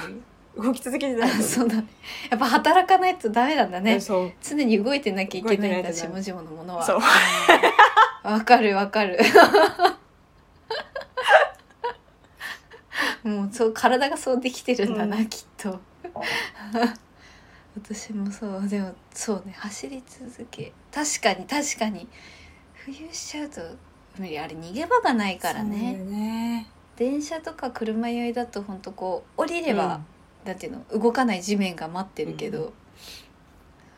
[0.57, 1.77] 動き続けてないあ そうだ。
[1.77, 1.87] ね
[2.31, 4.01] やっぱ働かないとダメなんだね。
[4.01, 4.33] そう。
[4.43, 6.23] 常に動いてなきゃいけないんだ動いてないとダメ。
[6.23, 6.85] 下々のものは。
[6.85, 6.97] そう。
[6.97, 8.33] うん。
[8.33, 9.19] わかるわかる。
[13.23, 15.27] もうそう体がそうできてるんだな、うん。
[15.29, 15.79] きっと。
[17.77, 18.69] 私もそう。
[18.69, 20.73] でもそうね走り続け。
[20.93, 22.09] 確かに確かに。
[22.87, 23.61] 浮遊しちゃうと
[24.17, 24.39] 無理。
[24.39, 25.99] あれ逃げ場がないからね。
[25.99, 26.67] よね。
[26.97, 30.01] 電車とか車酔いだと本当こう降りれば、
[30.47, 32.73] なんていうの動かない地面が待ってるけど、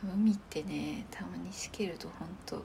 [0.02, 2.56] 海ってねたまにしけると本当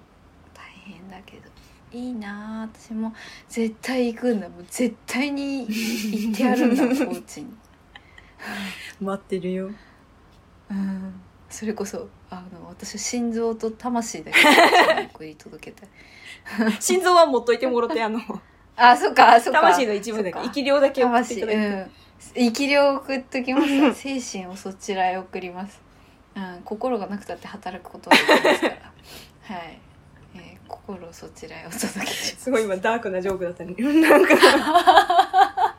[0.53, 1.43] 大変だけど。
[1.91, 3.13] いいなあ私も。
[3.49, 4.49] 絶対行くんだ。
[4.49, 7.53] もう絶対に行ってやるんだ 高知に、
[8.99, 9.69] 待ってるよ。
[10.71, 14.39] うん、それこそあの私心臓と魂だけ
[15.13, 18.19] 送り届けたい 心臓は持っといてもろてあの。
[18.75, 19.59] あそっかそっか。
[19.59, 21.91] 魂の一部だけ生き量だけ送ってい魂ただいて、うん
[22.35, 23.93] 生き量を送っときます。
[24.19, 25.81] 精神をそちらへ送ります、
[26.35, 28.75] うん、心がなくたって働くことはできますから。
[29.55, 29.79] はい、
[30.35, 32.43] えー心をそちらへお届けします。
[32.43, 33.75] すごい今ダークなジョークだったね。
[33.77, 34.35] なんか。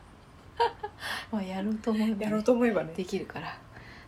[1.32, 2.92] まあやろうと思えばね、やろうと思えばね。
[2.96, 3.58] できるから。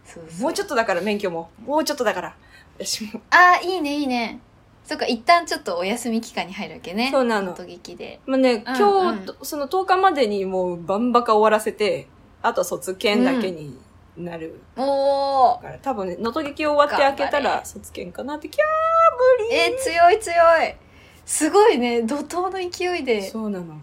[0.04, 0.42] そうそう。
[0.42, 1.50] もうちょっとだから免許も。
[1.64, 2.36] もうちょっとだから。
[2.78, 3.20] 私も。
[3.30, 4.38] あーいいねいいね。
[4.84, 7.10] そっか一旦ちょっとお休み期間に入るわけね。
[7.10, 7.52] そうなの。
[7.52, 8.20] 音劇で。
[8.24, 12.06] まあね、うん今日、その10日までにもうバンバカ終わらせて、
[12.46, 13.76] あと卒検だけに
[14.16, 17.54] なるおおから、多分ね、能登劇終わって開けた頑張れ。
[17.56, 18.62] ら卒検かなって、キャ
[19.52, 20.74] えー、強い強い。
[21.24, 22.02] すごいね。
[22.02, 23.80] 怒涛の勢いーでそうなの。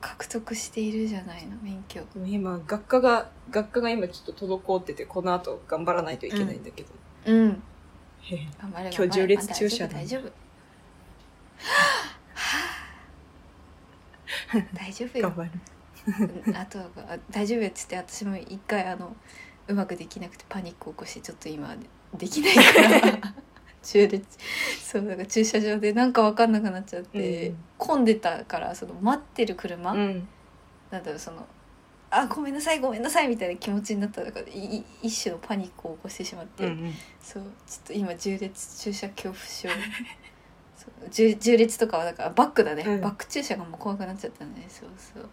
[0.00, 2.00] 獲得しているじゃないの免許。
[2.14, 6.88] でも今、学科が、学科が今ちょっと滞ってて、この後頑張らないといけないんだけど。
[7.26, 7.62] うん。
[8.22, 10.04] へへ頑張れ今日重列駐車頑張れ。
[10.04, 10.32] 大丈夫大丈夫。
[14.78, 15.22] 大丈夫よ。
[15.22, 15.50] 頑張る。
[16.46, 19.14] うんあとはあ大丈夫よっつって私も一回あの
[19.68, 21.76] うまくできなくてパニック起こしてちょっと今
[22.16, 23.34] できないから。
[23.80, 24.38] 中列
[24.82, 27.58] そうだから駐車場でなんか分かんなくなっちゃって、うん。
[27.78, 30.28] 混んでたからその待ってる車、うん。
[30.90, 31.46] なんだろうその
[32.10, 34.46] あごめんなさいごめんなさいみたいな気持ちになったから
[35.02, 36.94] 一種のパニックを起こしてしまって、うんうん。
[37.22, 39.68] そうちょっと今重列駐車恐怖症。
[40.76, 43.00] そう重重列とかはだからバックだね、うん。
[43.00, 44.66] バック駐車がもう怖くなっちゃったね。
[44.68, 45.28] そうそう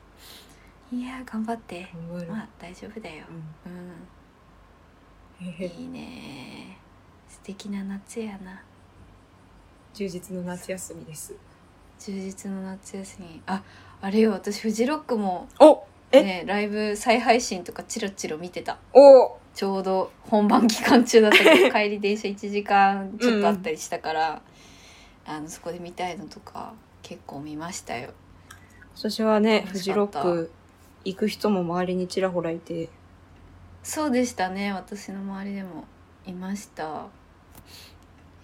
[0.96, 1.90] いやー頑張って。
[1.94, 2.32] 頑張る。
[2.32, 3.26] まあ大丈夫だよ。
[3.66, 5.46] うん。
[5.46, 6.78] いいね。
[7.28, 8.64] 素敵な夏やな。
[9.94, 11.36] 充実の夏休みです。
[12.00, 13.42] 充実の夏休み。
[13.46, 13.62] あ
[14.00, 16.24] あれよ私フジロックもおえ？
[16.24, 18.78] ねライブ再配信とかチロチロ見てた。
[18.94, 19.38] お。
[19.54, 24.42] ちょうど本番期間中だったけど帰り電車1時間 ちょっとあったりしたから、
[25.26, 28.12] あのそこで見たいのとか結構見ましたよ。
[28.96, 30.52] 今年はね、楽フジロック
[31.06, 32.89] 行く人も周りにちらほらいて、
[33.84, 35.86] そうでしたね私の周りでも
[36.26, 37.06] いました。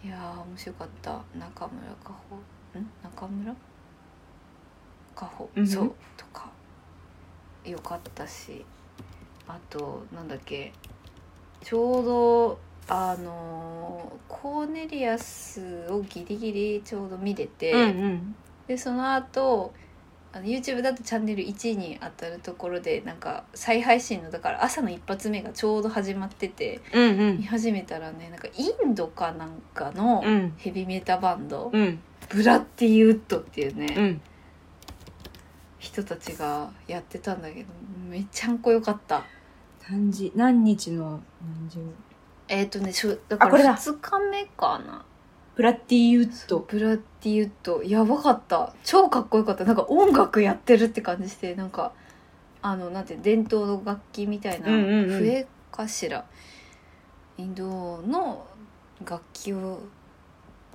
[0.03, 1.21] いやー面白かった。
[1.37, 2.81] 中村佳穂。
[2.81, 2.89] ん？
[3.03, 3.55] 中村？
[5.15, 5.93] 佳穂、うんそう。
[6.15, 6.49] とか。
[7.65, 8.63] よかったし。
[9.47, 10.71] あとなんだっけ。
[11.63, 18.35] ちょうどあのーコーネリアスをギリギリちょうど見れて、うん。
[18.67, 19.73] でその後
[20.33, 27.37] あの YouTube だとチャンネル1位に当たるところでなんか再配信のだから朝の一発目がちょうど始まっててうんうん。
[27.39, 30.53] 見始めたらねなんかインドかなんかのうん。
[30.57, 31.99] ヘビメタバンド、うん。
[32.29, 34.21] ブラッディウッドっていうね、うん。
[35.79, 37.69] 人たちがやってたんだけど
[38.07, 39.25] めちゃんこよかった。
[39.89, 41.79] 何時何日の何時？
[42.47, 45.05] えっ、とねしょだから2日目かな
[45.55, 46.59] ブラッディウッド。
[46.59, 47.83] ブラッディウッド。
[47.83, 48.73] やばかった。
[48.83, 49.65] 超かっこよかった。
[49.65, 51.93] なんか音楽やってるって感じしてなんか
[52.61, 55.19] あのなんて伝統の楽器みたいなうんうんうん。
[55.19, 56.25] 笛かしら、
[57.37, 58.45] インドの
[59.05, 59.79] 楽器を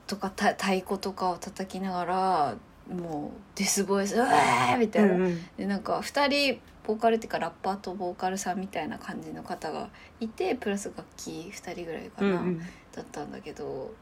[0.07, 2.57] とかた太鼓とかを叩きながら
[2.89, 5.47] もうデスボイス「うわー!」みたいな、うんうん。
[5.57, 9.89] でなんか2人ボーカルっていうかラッパーとボーカルさんみたいな感じの方が
[10.21, 12.59] いてプラス楽器2人ぐらいかな、うんうん。
[12.59, 13.93] だったんだけど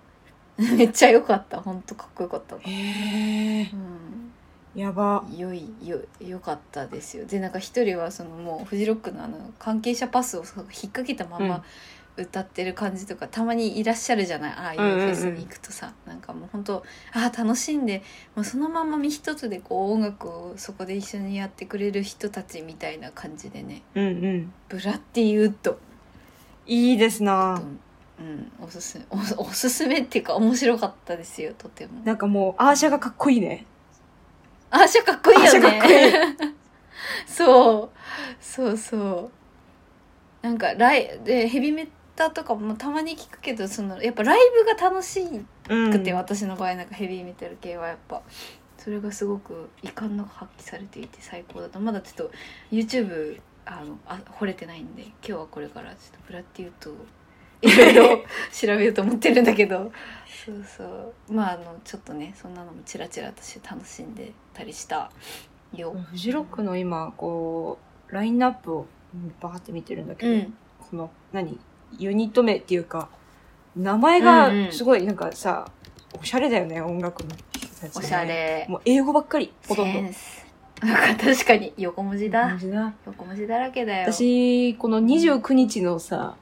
[0.77, 4.33] めっちゃ良かった本当かっこよかった、へえうん、
[4.75, 5.25] やば。
[5.37, 7.27] 良いよ良かったですよ。
[7.27, 11.65] でなんか一人はそのもうフジロックのあの関係者パスを引っ掛けたまま
[12.17, 14.53] 歌ってる感じとか、たまにいらっしゃるじゃない？
[14.53, 18.05] ああいうフェスに行くとさ、なんかもう本当ああ楽しんで
[18.37, 23.83] もうそのまま身一つでこう音楽をそこで一緒にやってくれる人たちみたいな感じでね。
[23.97, 24.53] うんうん。
[24.69, 25.81] ブラッディウッド
[26.67, 27.61] いいですな
[28.19, 28.53] うん。
[28.61, 32.01] おすすめおおすすめっていうか面白かったですよとても。
[32.05, 33.67] なんかもう、アーシャがかっこいいね。
[34.71, 36.37] アーシャかっこいいよね。
[37.27, 37.99] そう。
[38.41, 39.31] そうそ
[40.43, 40.47] う。
[40.47, 45.21] なんかライでヘビメタとかもたまに聞くけどそのやっぱライブが楽し
[45.69, 45.91] うん。
[45.91, 48.23] くて、私の場合なんかヘビーメタル系はやっぱ。
[48.77, 51.81] それがすごく遺憾なく発揮されていて最高だと。
[51.81, 52.31] まだちょっと
[52.71, 56.95] YouTube あのあ掘れてないんで今日はこれからちょっとブラッディウッドを
[57.65, 57.95] いろい。
[57.95, 59.91] ろ調べようと思ってるんだけど。
[60.45, 61.15] そうそう。
[61.33, 65.11] まああのちょっとねそんなのもチラチラ私楽しんでたりした
[65.79, 65.95] よ。
[66.11, 68.87] フジロックの今、こう、ラインナップを
[69.41, 70.55] バーって見てるんだけど、うん。
[70.91, 71.59] この、何
[71.99, 73.09] ユニット名っていうか、
[73.77, 74.67] 名前うんうん。
[74.67, 75.71] がすごいなんかさ、
[76.21, 77.91] おしゃれだよね、音楽の人たち、ね。
[77.97, 78.25] おしゃ。
[78.25, 78.67] れ。
[78.69, 79.93] もう英語ばっかり、ほとんど。
[79.93, 80.45] センス。
[80.83, 82.51] なんか確かに横文字だ。
[83.07, 83.59] 横文字だ。
[83.59, 84.13] らけだよ。
[84.13, 86.37] 私、この29日のさ、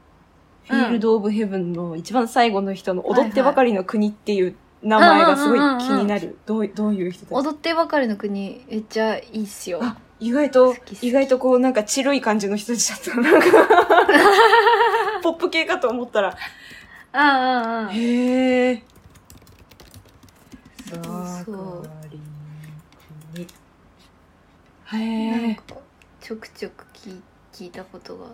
[0.65, 6.37] フィールド・オブ・ヘブンの一番最後の人の踊ってばかりの国っていう名前がすごい気になる。
[6.47, 7.35] どうどういう人たち？
[7.35, 13.21] 踊ってばかりの国めっちゃいいっすよあ、意外と意外とこうなんかチルい感じの人たちだった。
[13.21, 13.47] なんか、
[15.23, 16.29] ポップ系かと思ったら。
[16.31, 16.35] あ
[17.13, 17.19] あ
[17.85, 18.83] ああへえ。
[20.89, 21.03] そう
[21.45, 22.25] そうばかりの
[23.35, 23.47] 国
[24.93, 25.55] なんへえ。
[25.55, 25.77] か
[26.21, 28.27] ちょくちょく聞い聞いたことが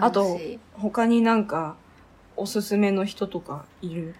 [0.00, 0.38] あと
[0.74, 1.76] 他になんか、
[2.36, 4.14] おすすめの人とかいる？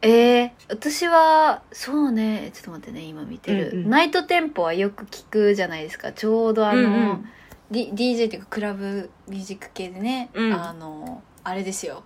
[0.00, 2.50] えー、私はそうね。
[2.54, 3.90] ちょっと待ってね今見てる、うんうん。
[3.90, 6.12] ナイトテンポはよく聞くじゃないですか。
[6.12, 7.24] ちょうどあの、うんうん。
[7.70, 10.52] D、DJ っていうかクラブミュージック系でね、うん。
[10.52, 12.02] あのあれですよ。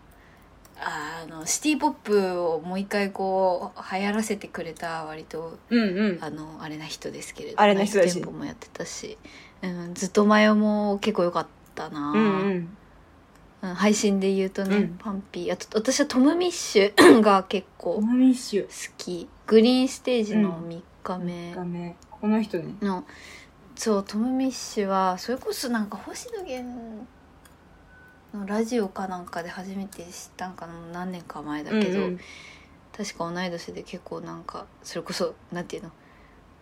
[0.78, 6.18] あのシティポップをもう一回こう流行らせてくれた割とうんうん。
[6.20, 8.06] あのあれな人ですけれどあれな人だし。
[8.06, 9.16] ナイトテンポもやってたし、
[9.62, 12.24] うん、ずっと前も結構良かったな、うんう
[12.56, 12.76] ん。
[13.70, 14.96] うん配信で言うとね、うん。
[14.98, 15.52] パンピー。
[15.52, 18.64] あと私はトム・ミッシュ が結構オマミッシュ。
[18.64, 19.28] 好き。
[19.46, 21.54] グリーンステージの3日目。
[21.54, 21.96] ダメ。
[22.10, 22.74] この人ね。
[22.82, 23.04] の、
[23.76, 27.06] そうトム・ミッシュはそれこそなんか星野源
[28.34, 32.20] のラジオかなんかで初めて知ったんかな何年か前だけど、うんうん。
[32.96, 35.90] 確か同い年で結構なんかそれこそなんていうの？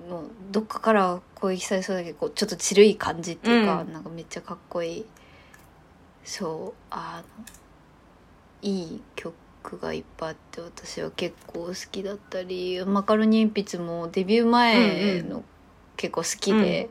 [0.09, 3.93] もうどっかから攻撃されそうだけどこうちょっとチルい感じっていうか、うん。
[3.93, 5.07] なんかめっちゃかっこいい
[6.25, 7.45] そうあの
[8.63, 9.35] いい曲
[9.79, 15.45] がいっぱいあって私は結構好きだったりマカロニ鉛筆もデビュー前うんの
[15.97, 16.91] 結構好きで、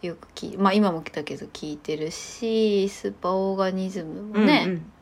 [0.00, 4.92] よく聞いまあ今も来たけど聞いてるしスーパーオーガニズムもね、うんうん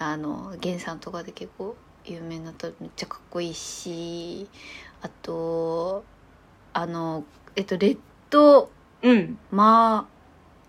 [0.00, 1.74] あの原さんとかで結構
[2.04, 4.48] 有名になったらめっちゃかっこいいし
[5.02, 6.04] あと
[6.72, 7.24] あの
[7.56, 7.98] えっとレッ
[8.30, 8.70] ド
[9.02, 9.38] うん。
[9.50, 10.04] マー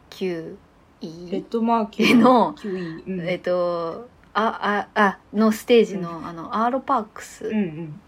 [0.09, 0.55] キュレ
[1.01, 3.21] イッドマーキュのうん。
[3.21, 7.45] えっとあああのステージの,、あのアーロパークス。
[7.45, 8.01] っうんうん。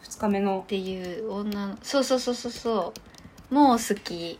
[0.00, 0.64] 二日目の。
[0.66, 2.92] ていう女のそうそうそうそうそ
[3.50, 3.54] う。
[3.54, 4.38] もう好き。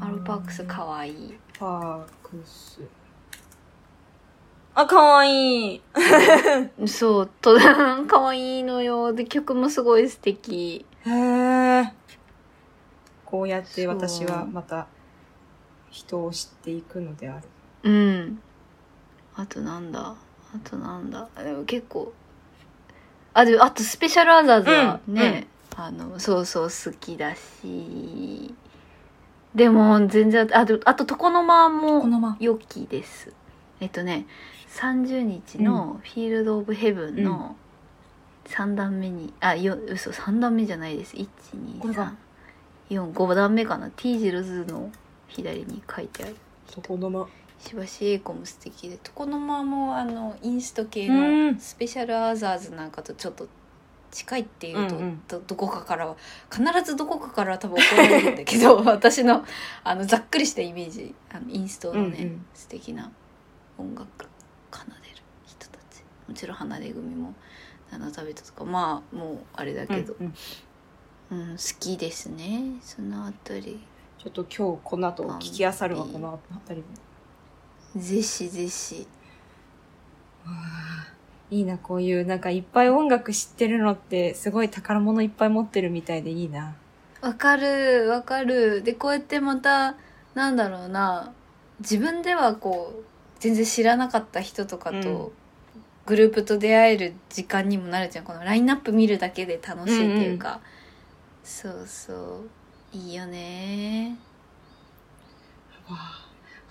[0.00, 1.34] アーロパークスかわいい。
[1.58, 2.80] パークス。
[4.74, 5.82] あ、かわいい。
[6.86, 7.56] そうと
[8.08, 9.12] かわいいのよ。
[9.12, 10.84] で曲もすごい素敵。
[11.06, 11.92] へえ。
[13.24, 14.88] こうやって私はまた
[15.94, 17.48] 人を知っていくのである。
[17.84, 18.40] うん。
[19.36, 20.00] あとなんだ？
[20.00, 20.16] あ
[20.64, 21.28] となんだ？
[21.36, 22.12] でも結構。
[23.32, 28.52] あ、でもあとスペシャルアザーズはね、あの、そうそう好きだし。
[29.54, 32.36] でも全然、あと、あと床の間も。
[32.40, 33.32] 良きです。
[33.78, 34.26] えっとね、
[34.70, 37.54] 30日のフィールド・オブ・ヘブンの
[38.46, 41.14] 3段目に、あ、よ、嘘、3段目じゃないです。
[41.16, 42.14] 1、2、3これか、
[42.90, 44.90] 4、5段目かな？T 字ルズの
[45.34, 46.36] 左に書いてある。
[46.76, 47.26] 床の間。
[47.60, 48.98] 石橋英子も素敵で。
[49.04, 51.54] 床の間もあのインスト系うん。
[51.54, 53.48] のスペシャルアザーズなんかとちょっと
[54.10, 55.22] 近いっていうと、うんうん。
[55.26, 56.16] どどこかからは
[56.50, 59.44] 必ずどこかからは多分怒られるんだけど 私の
[59.82, 62.46] あのざっくりしたイメージあのインストのね、うんうん。
[62.54, 63.10] 素敵な
[63.76, 64.06] 音楽
[64.70, 66.02] 奏でる人たち。
[66.28, 67.34] もちろん花出組も
[67.90, 70.30] 七旅人とかまあもうあれだけど、うんうん。
[70.30, 70.34] うん
[71.56, 72.76] 好きですね。
[72.82, 73.80] そのあたり
[74.24, 78.00] ちょっと今日この後聞きあさるわ、このあたりも。
[78.00, 79.06] ぜひぜひ。
[81.50, 86.74] いいな、こういう、なんかいっぱい音楽知ってるのって、すごい宝物いっぱい持ってるみたいでいいな。
[87.20, 88.82] わかるわかる。
[88.82, 89.96] でこうやってまた
[90.34, 91.32] なんだろうな
[91.80, 93.04] 自分ではこう
[93.40, 95.02] 全然知らなかった人とかうん。
[95.02, 95.32] と
[96.06, 98.24] グループと出会える時間にもなるじゃん。
[98.24, 100.60] このラインナップ見るだけで楽しいっていうか、
[101.42, 102.50] そうそう
[102.94, 104.16] いいよね。
[105.88, 105.98] わ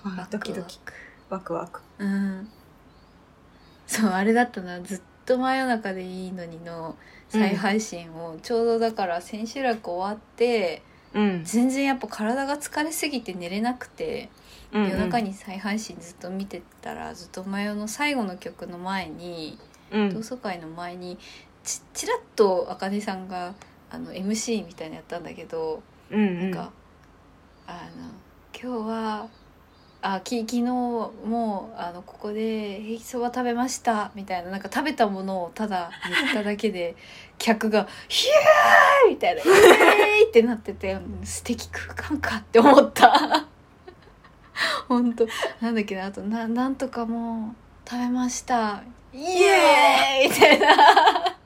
[0.05, 0.79] あ、ドキドキ、
[1.29, 1.81] ワクワク。
[1.99, 2.47] うん。
[3.87, 6.95] そうあれだったなずっと真夜中でいいのにの
[7.27, 10.81] 再配信を、ちょうどだから千秋楽終わって
[11.13, 11.43] うん。
[11.43, 14.29] 全然やっぱ体が疲れすぎて寝れなくて、
[14.71, 14.89] うんうん。
[14.91, 19.57] 夜中に再配信ずっと見てたらずっと真夜の最後の曲の前に、
[19.91, 20.13] うん。
[20.13, 21.17] 同窓会の前に
[21.63, 23.53] ちちらっとあかねさんが
[23.91, 25.83] あの MC みたいなのやったんだけど、
[26.13, 26.51] うんうん。
[26.51, 26.71] なんか
[27.67, 28.09] あの
[28.59, 29.27] 今日は
[30.05, 35.91] あき昨日もうあのここで「へきそば食べました」みたいななんか食べたものをただ
[36.21, 36.95] 言っただけで
[37.39, 39.55] 客が「ヒュー!」みたいな「イエー
[40.25, 43.45] イ!」ってなってて素敵空間かって思った
[44.89, 45.25] 本当
[45.61, 47.55] なんだっけなあとな「なんとかも
[47.89, 48.83] 食べました」
[49.13, 51.37] イエーイみたいな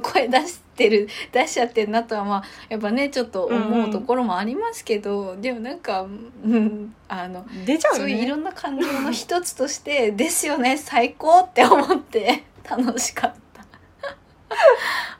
[0.00, 6.06] 声出してる出しちゃってるなとはまあやっぱねちょっと思うところもありますけど、でもなんか、う
[6.48, 8.42] ん、あの出ちゃうよそういういろね。
[8.42, 13.64] んな感情の一つとして「ですよね最高!」って思って楽しかった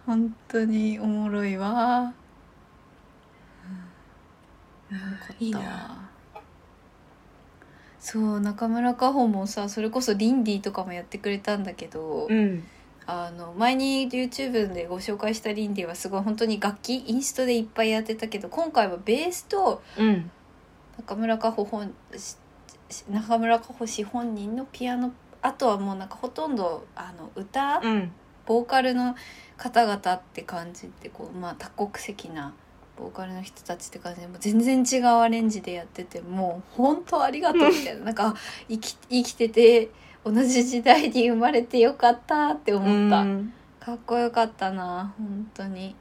[0.07, 2.13] 本当におもろいわ
[4.91, 6.11] うんよかったわいいな
[8.03, 12.65] そう中村佳穂もさそれこそリンディとかもやってくれたんだけど、うん。
[13.07, 20.31] あの前に YouTube でご紹介したリンディはすごい本当に楽器インストでいっぱいやってたけど今回はベースとうん。
[20.99, 21.95] 中村佳穂本
[23.11, 28.13] 中村佳穂氏本人のピアノあとはもうなんかほとんどあの歌、うん。
[28.45, 29.15] ボーカルの
[29.57, 32.53] 方々って感じでこう、まあ、多国籍な
[32.97, 38.35] ボーカルの人たちって感じでもう全然違うアレンジでやっててもう本当ありがとうみたいななんか
[38.69, 39.91] 生き生きてて
[40.25, 43.21] 同じ時代に生まれてよかったって思った。
[43.21, 43.53] うん。
[43.81, 45.97] かっこよかったな本当に、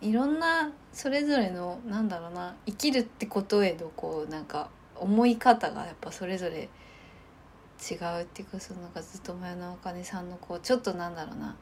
[0.00, 6.68] うん、いろんなそれぞれのなんだろうな生きるってことへのこうなんか思い方がやっぱそれぞれ
[7.90, 11.56] 違うっていうかそのなんかずっと前のあかねさんのこうちょっとなんだろうな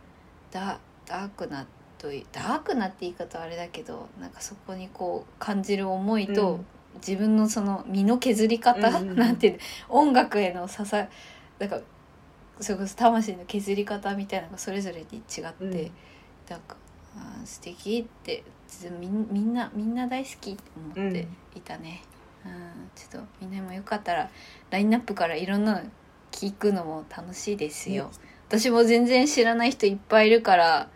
[0.50, 1.66] ダダークな
[1.96, 6.66] というダークなって言い方はあれだけどなんかそこにこう感じる思いと、うん
[6.96, 9.16] 自分のその身の削り方、うんうんうん。
[9.18, 11.08] なんていうの音楽への支え
[11.58, 11.80] なんか
[12.60, 15.72] それこそ魂の削り方みたいなのがそれぞれに違って、うん。
[16.48, 16.76] なんか
[17.44, 18.42] 素敵って
[18.98, 20.62] みんみんなみんな大好きって
[20.96, 22.02] 思っていたね、
[22.44, 22.52] うん
[22.94, 24.30] ちょっとみんなもよかったら
[24.70, 25.80] ラインナップからいろんなの
[26.30, 28.10] 聞くのも楽しいですよ、
[28.48, 30.88] 私も全然知らない人いっぱいいるから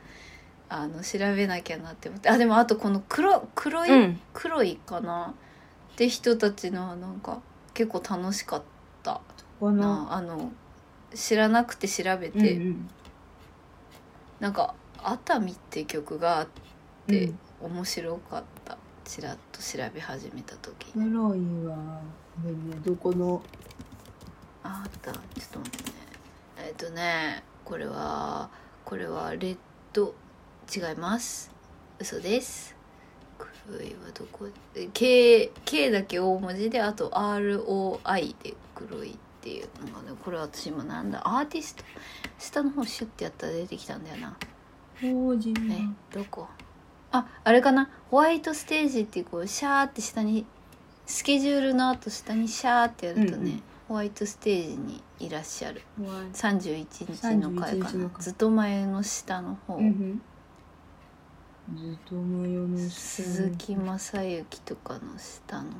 [0.69, 2.29] あの調べなきゃなって思って。
[2.31, 4.21] あでもあとこの黒黒い、うん。
[4.33, 5.35] 黒いかな
[5.97, 7.41] って人たちのなんか
[7.73, 8.63] 結構楽しかっ
[9.03, 9.23] た。
[9.63, 10.09] な。
[10.13, 10.53] あの
[11.15, 12.91] 知らなくて調べうんうて、ん。
[14.39, 16.49] なんか「熱海」って曲があっ
[17.09, 17.39] うてん。
[17.63, 18.77] 面白かった。
[19.07, 21.77] ちらっと調べ始めた時黒いわ。
[22.45, 23.41] ねねどこの？
[24.63, 25.13] ああった。
[25.13, 25.21] ちょっ
[25.53, 25.97] と待ってね。
[26.59, 28.51] えっ、とねこれは
[28.85, 29.57] これはレッ
[29.95, 30.15] ド
[30.71, 31.51] 違います。
[31.99, 32.76] 嘘です
[33.39, 34.49] 黒いはどこ？
[34.75, 41.23] え K, K だけ大文字であと ROI で黒いっていうのがねこれ私今なんだ？
[41.25, 41.85] アーティスト？
[42.39, 44.37] 下の方シュッてやったら出てきたんだよな。
[45.01, 46.49] 法人えどこ？
[47.13, 47.91] ああれかな？
[48.11, 50.47] ホワイトステージっていうこうシャーって下に
[51.07, 53.63] スケジュールの後下にシャーってやるとね、うんうん。
[53.89, 55.83] ホワイトステージにいらっしゃる。
[56.35, 59.93] 31日の回か31日なずっと前の下の方、うんうん。
[59.93, 61.56] ずっと模様の下
[62.89, 65.71] 鈴木雅之とかの下の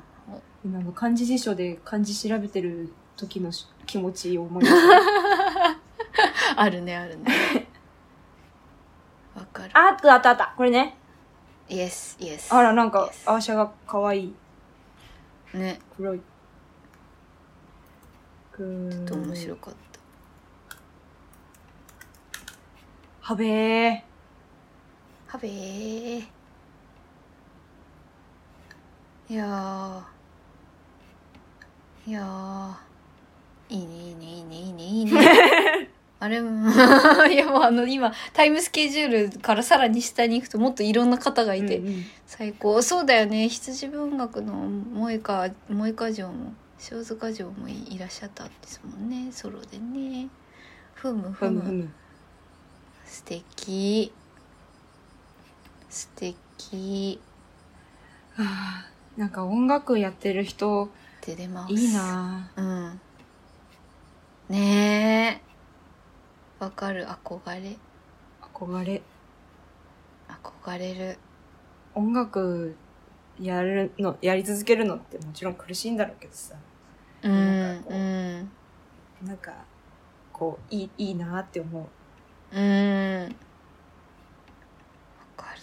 [0.63, 4.69] 方なんか漢字辞書で漢字調べてる時のし気持ちを思い出。
[6.57, 7.67] あるねあるね
[9.35, 10.53] わかるあったあったあった。
[10.57, 10.97] これね。
[11.69, 14.35] イエスイエスあら、なんか、アーシャが可愛い。
[15.53, 16.21] ね黒い。
[18.57, 18.63] ちょ
[19.03, 19.73] っと面白かっ
[23.21, 24.06] はべー。
[25.27, 26.23] たはべー。
[29.29, 32.09] いやー。
[32.09, 32.87] いやー。
[33.69, 35.89] いいねいいねいいねいいねいいね。
[36.19, 36.67] あれも
[37.29, 42.05] いやもうあの今タイムスケジュールからさらに下に行くともっといろんな方がいて、うんうん。
[42.25, 42.81] 最高。
[42.81, 43.49] そうだよね。
[43.49, 46.53] 羊文学の萌歌萌歌城も
[46.91, 49.31] 塩塚城もいらっしゃったんですもんね。
[49.31, 50.29] ソロでね。
[50.93, 51.51] ふむふむ。
[51.51, 51.89] ふむふむ。
[53.05, 54.11] 素敵
[55.89, 57.19] 素敵。
[58.37, 60.87] あーなんか音楽やってる人っ
[61.21, 61.73] て出ます。
[61.73, 63.01] いいなうん。
[64.49, 65.41] ね
[66.59, 66.63] え。
[66.63, 67.05] わかる。
[67.05, 67.77] 憧れ。
[68.41, 69.01] 憧れ。
[70.27, 71.17] 憧れる。
[71.95, 72.75] 音楽
[73.39, 76.55] やるの、やり続けるのってもちろん苦しいんだろうけどさ。
[77.23, 78.51] うんなんかこううん。
[79.27, 79.51] なんか、
[80.31, 81.85] こう、いい、いいなって思う。
[82.55, 83.29] うんわ
[85.35, 85.61] かる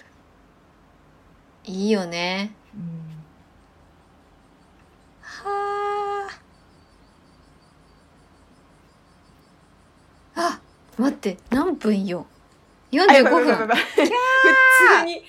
[1.64, 3.24] いいよねうん。
[5.22, 6.28] は
[10.36, 10.60] ああ
[10.98, 12.26] 待って何分よ
[12.92, 14.06] 45あやばいやばいや分ばい普
[15.00, 15.22] 通に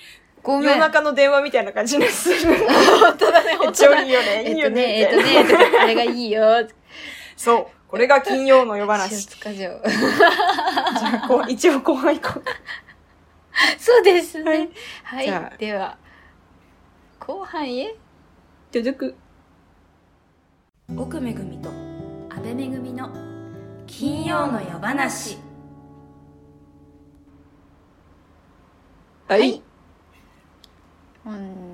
[0.44, 2.56] ごめん夜中の電話みたいな感じにする。
[3.00, 4.44] 本当だね本当超だいいよね。
[4.52, 5.00] いいよえっとねね。
[5.00, 6.68] えっとねえっとねあれがいいよ
[7.36, 7.68] そう。
[7.88, 9.28] これが金曜の夜塩話。
[9.28, 12.44] じゃあ、一応後半行こう。
[13.80, 14.70] そうですはいね
[15.04, 15.98] はいでは
[17.26, 17.96] 後半へ
[18.72, 19.16] ドゥドゥク。
[20.96, 21.72] 奥めぐみと
[22.30, 23.10] 安倍めぐみの
[23.88, 25.38] 金曜の夜話
[29.28, 29.60] ははい。
[31.24, 31.34] 本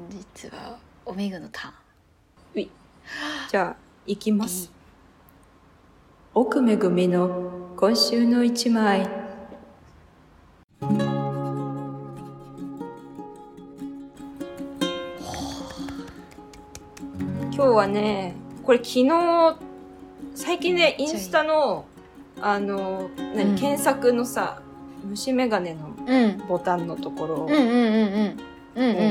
[0.10, 1.74] 日はおめぐのタ
[3.50, 3.76] じゃあ、
[4.06, 4.72] 行きまーンす。
[6.34, 9.21] 奥めぐみの今週の一枚。
[17.62, 18.34] 今日はね、
[18.64, 19.56] これ昨日、
[20.34, 21.86] 最近ね、インスタの、
[22.42, 23.56] あの、何、うん。
[23.56, 24.64] 検索のさ、
[25.04, 26.38] 虫眼鏡のうん。
[26.48, 27.50] ボタンのところを、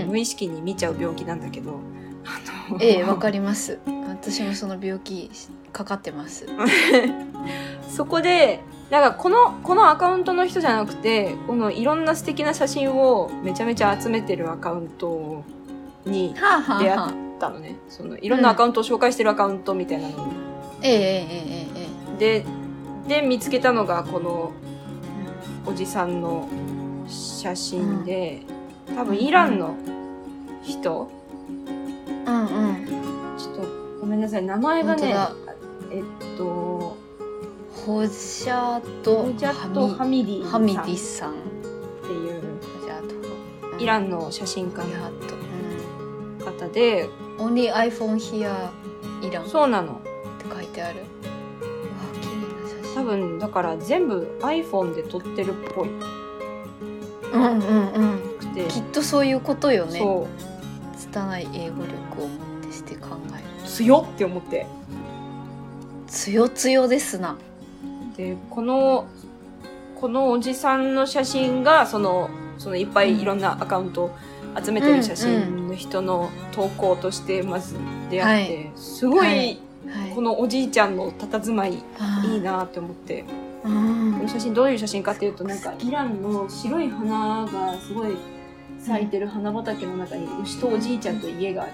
[0.08, 1.78] 無意識に見ちゃう病気なんだけど、
[2.24, 3.78] あのええわかります。
[4.08, 5.30] 私もその病気
[5.72, 6.46] かかってます。
[7.88, 8.58] そこで、
[8.90, 15.44] なんかこの、このアカウントの人じゃなくて、このいろんな素敵な写真をめちゃめちゃ集めてるアカウント
[16.04, 17.78] に出会あはあったのね。
[17.88, 20.26] そのいろんなアカウントを紹介してるアカウントみたいなの。
[20.26, 20.32] に。
[20.82, 22.44] えええええええ。
[23.08, 24.52] で、で見つけたのがこの
[25.66, 26.48] おじさんの
[27.08, 28.42] 写真で、
[28.94, 29.74] 多分イランの
[30.62, 31.10] 人、
[32.26, 33.36] えうんうん。
[33.38, 33.62] ちょっと
[34.00, 35.36] ごめんなさい、名前がね本、
[35.92, 36.96] えっと、
[37.86, 40.84] ホジャとホジャト・ハミディハミデさん。
[40.84, 41.34] っィさん。
[42.02, 42.42] ていう
[42.80, 43.82] ホジャト。
[43.82, 45.40] イランの写真家のャト
[46.44, 48.70] 方で、うん Only iPhone here
[49.22, 50.00] イランってそうなの。
[50.54, 51.00] 書いてある。
[51.00, 51.06] うわ
[52.20, 52.94] 綺麗な写真。
[52.94, 55.88] 多分、だから全部 iPhone で撮ってるっぽい。
[57.32, 58.18] うんうんうん。
[58.38, 59.98] くて、きっとそういうことよね。
[59.98, 60.28] そ
[60.98, 63.44] 拙い英語力をもってして考える。
[63.64, 64.66] う、強って思って。
[66.06, 67.36] つよつよですな。
[68.16, 69.06] で、この、
[69.98, 72.28] このおじさんの写真が、その、
[72.58, 74.10] そのいっぱいいろんなアカウントを
[74.64, 77.76] 集めてる写真の人の投稿としてまず
[78.10, 79.36] 出会って、すごい、はい。
[79.36, 80.14] はい。
[80.14, 81.82] このおじいちゃんの佇まいい。
[81.98, 83.24] あーいなって思って。
[83.64, 84.14] うん。
[84.14, 88.16] この写真どういう写真かっていうと、なんかイランの白い花がすごい
[88.78, 91.72] 咲いてる花畑の中に牛とおじいちゃんと家がある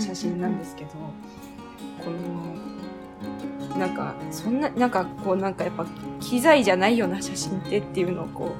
[0.00, 0.90] 写真なんですけど、
[2.04, 2.10] こ
[3.70, 5.86] のなんかそんななんかこうなんかやっぱ
[6.20, 8.52] 機材じゃないような写真ってっていうのをこ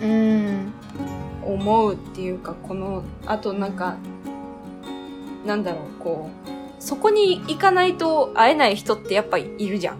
[0.00, 0.08] うん。
[0.08, 3.96] う思うっていうかこのあとなんか
[5.46, 9.98] なんだろうこうそこに行かないと会えない人ってやっぱいるじゃん。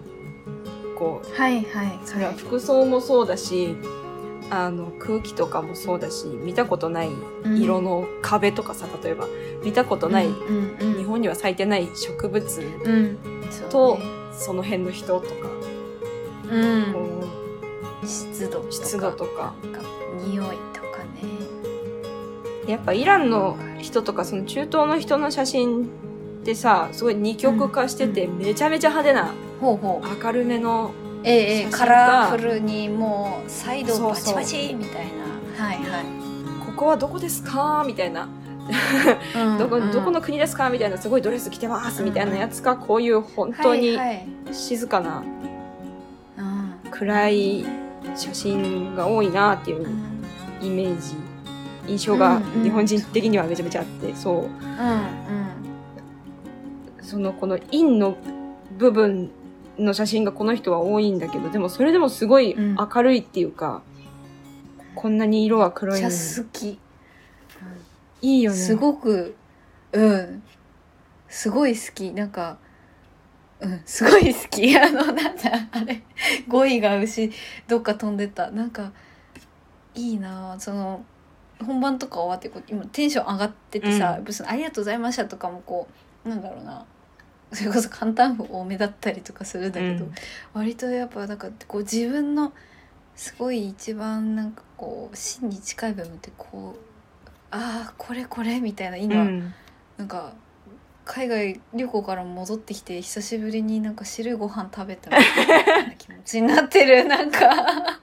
[0.97, 3.75] こうはいはいそれは服装もそうだし、
[4.51, 7.09] あの空気とかもそうだし見たことない
[7.57, 9.27] 色の壁とかさ例えば
[9.63, 13.17] 見たことない、うんうん日本には咲いてない植物うん。
[13.69, 14.05] とそうね。
[14.33, 15.33] その辺の人とか、
[16.49, 16.93] うん。
[16.93, 17.27] こ
[18.05, 18.71] 湿度とか。
[18.71, 19.53] 湿度とか
[20.25, 20.57] 匂い
[22.67, 25.87] やっぱイランの人とかその中東の人の写真っ
[26.43, 30.23] てさすごい二極化してて、めちゃめちゃ派手なほうほう。
[30.23, 30.91] 明るめの
[31.23, 35.05] ええカラフルにもうサイドバチバチみたい
[35.57, 35.65] な。
[35.65, 36.05] はいはい。
[36.65, 37.83] ここはどこですか？
[37.85, 38.27] みたいな、
[39.59, 40.69] どこどこの国ですか？
[40.69, 44.27] みたいなすごいドレス着てますみたいなやつがこういう本当にはいはい。
[44.51, 45.23] 静かな
[46.37, 46.91] うん。
[46.91, 47.65] 暗い
[48.15, 50.10] 写真が多いなっていううん
[50.61, 51.15] イメージ
[51.87, 52.63] 印象がうんうん。
[52.63, 54.35] 日本人的にはめちゃめちゃあってそう。
[54.43, 54.51] うん
[57.01, 58.15] そのこの陰の
[58.77, 59.31] 部分
[59.77, 62.75] の写真がこの人は多いんだけどでもそれでもすごいうん。
[62.75, 63.81] 明るいっていうか、
[64.95, 66.79] こんなに色はうん黒いの好き。
[68.21, 68.57] いいよね。
[68.57, 69.35] すごく
[69.91, 70.43] うん。
[71.27, 72.11] すごい好き。
[72.13, 72.57] なんか
[73.59, 73.81] うん。
[73.85, 74.75] すごい好き。
[74.77, 75.31] あのなんだ
[75.71, 76.03] あれ。
[76.47, 77.31] 語彙が牛
[77.67, 78.51] どっか飛んでた。
[78.51, 78.91] なんか
[79.95, 81.03] いいなその
[81.65, 84.23] 本番とか終わってこう今テンション上がっててさ、うん。
[84.23, 85.87] 別にありがとうございました」とかもこ
[86.25, 86.85] うなんだろうな
[87.51, 90.13] それこそ簡単符多めだったりとかするんだけど、うん。
[90.53, 92.53] 割とやっぱなんかこう自分の
[93.15, 96.79] すごい一番なんかこう真に近い部分ってこう
[97.51, 99.53] ああこれこれみたいな今、うん。
[99.97, 100.33] なんか
[101.03, 107.99] 海外旅行から戻ってきて久しぶりになんか汁ご飯食べたみたいな気持ちになってるなんか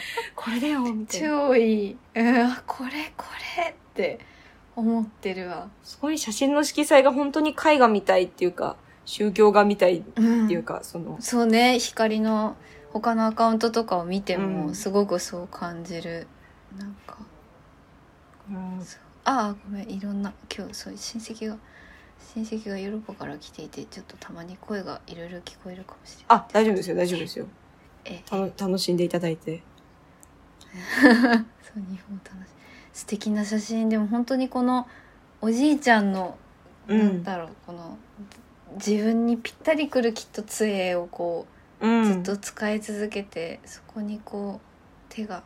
[0.34, 1.28] これだよみたいな。
[1.28, 3.24] 超いい、うん、あこれこ
[3.56, 4.18] れって
[4.76, 11.16] 思ってるわ、すごい写真の色彩が本当に絵画みたいっていうか宗教画みたいっうんていうか、その。
[11.20, 12.56] そうね光の
[12.92, 14.74] 他のアカウントとかを見てうもん。
[14.74, 16.26] すごくそう感じる、
[16.76, 17.18] なんか。
[18.82, 21.58] そうああごめんいろんな今日そう親戚が
[22.34, 26.24] 親戚がヨーロッパから来ていてちょっとたまに声がいろいろ聞こえるかもしれない。
[26.28, 27.46] あ大丈夫ですよ大丈夫ですよ。
[28.06, 28.22] え。
[28.30, 29.62] 楽しんでいただいて
[31.00, 31.12] そう
[31.90, 32.52] 日本楽しい。
[32.92, 33.88] 素敵な写真。
[33.88, 34.86] でも本当にこの
[35.40, 36.36] おじいちゃんの、
[36.88, 36.98] うん。
[36.98, 37.96] なんだろうこの
[38.74, 41.46] 自分にぴったりくるきっと杖をこ
[41.80, 42.04] ううん。
[42.04, 45.42] ずっと使い続けて、そこにこう手が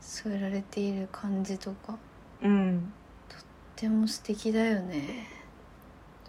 [0.00, 1.96] 添えられている感じとか
[2.42, 2.92] うん。
[3.28, 3.36] と
[3.76, 5.28] ても素敵だよね。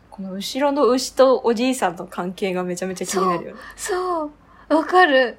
[0.10, 3.62] この後ろの牛とおじいさんの関係がめちゃめちゃ気になるよね。
[3.76, 4.32] そう
[4.70, 5.38] わかる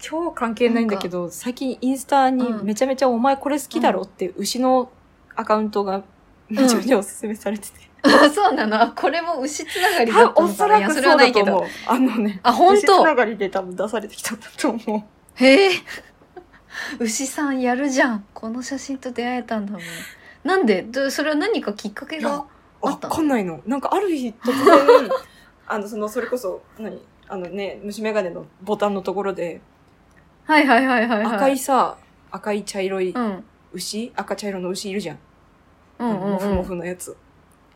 [0.00, 2.66] 超関係ないんだけど最近インスタにうん。
[2.66, 4.90] めちゃめちゃ「お前これ好きだろ」って牛の
[5.36, 6.02] アカウントが
[6.48, 8.80] めちゃめちゃおすすめされてて、 あそうなの。
[8.80, 15.02] あこれも牛つながりだったおのかないやそそらくそうれはないけあのねあ本牛つ当ながりで多分出されてきたんだと思う。
[15.34, 15.70] へえ。
[16.98, 18.24] 牛さんやるじゃん。
[18.32, 19.80] この写真と出会えたんだもん。
[20.44, 20.82] なんで？
[20.82, 22.46] どそれは何かきっかけがあ
[22.80, 23.14] わったの？
[23.14, 23.60] かんないの。
[23.66, 25.10] なんかある日突然
[25.68, 27.00] あのそのそれこそ何？
[27.28, 29.60] あのね虫眼鏡のボタンのところで
[30.50, 31.96] はいはいはいはい、はい、赤いさ
[32.32, 33.44] 赤い茶色いうん。
[33.72, 34.10] 牛？
[34.16, 35.18] 赤茶色の牛いるじゃん。
[36.00, 37.16] うんうん、うん、モフモフのやつ、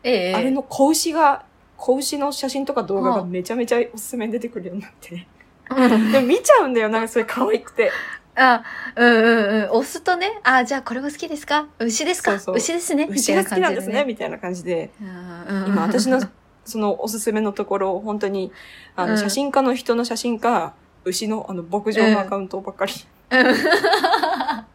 [0.03, 1.45] ええあれの子牛が
[1.77, 5.25] 子牛の写真とか動画はあがめちゃめちゃおすすめに出てくるようになって、
[5.71, 6.11] うん。
[6.11, 7.93] でも見ちゃうんだよなんかそれ可愛くて。
[8.35, 8.65] あ、
[8.97, 9.71] うんうんうん。
[9.71, 11.69] 押すとね、あ、じゃあこれも好きですか？
[11.79, 12.33] 牛ですか？
[12.33, 12.55] そうそう。
[12.57, 13.07] 牛ですね。
[13.07, 13.99] み牛が好きなんです感じでね。
[14.01, 14.91] ねみたいな感じで。
[15.01, 16.21] うん今私の
[16.65, 18.51] そのおすすめのところ本当に
[18.97, 19.11] あうん。
[19.11, 20.75] の写真家の人の写真か
[21.05, 22.93] 牛のあの牧場のアカウントばっかり、
[23.31, 23.39] うん。
[23.41, 24.67] 平和だな。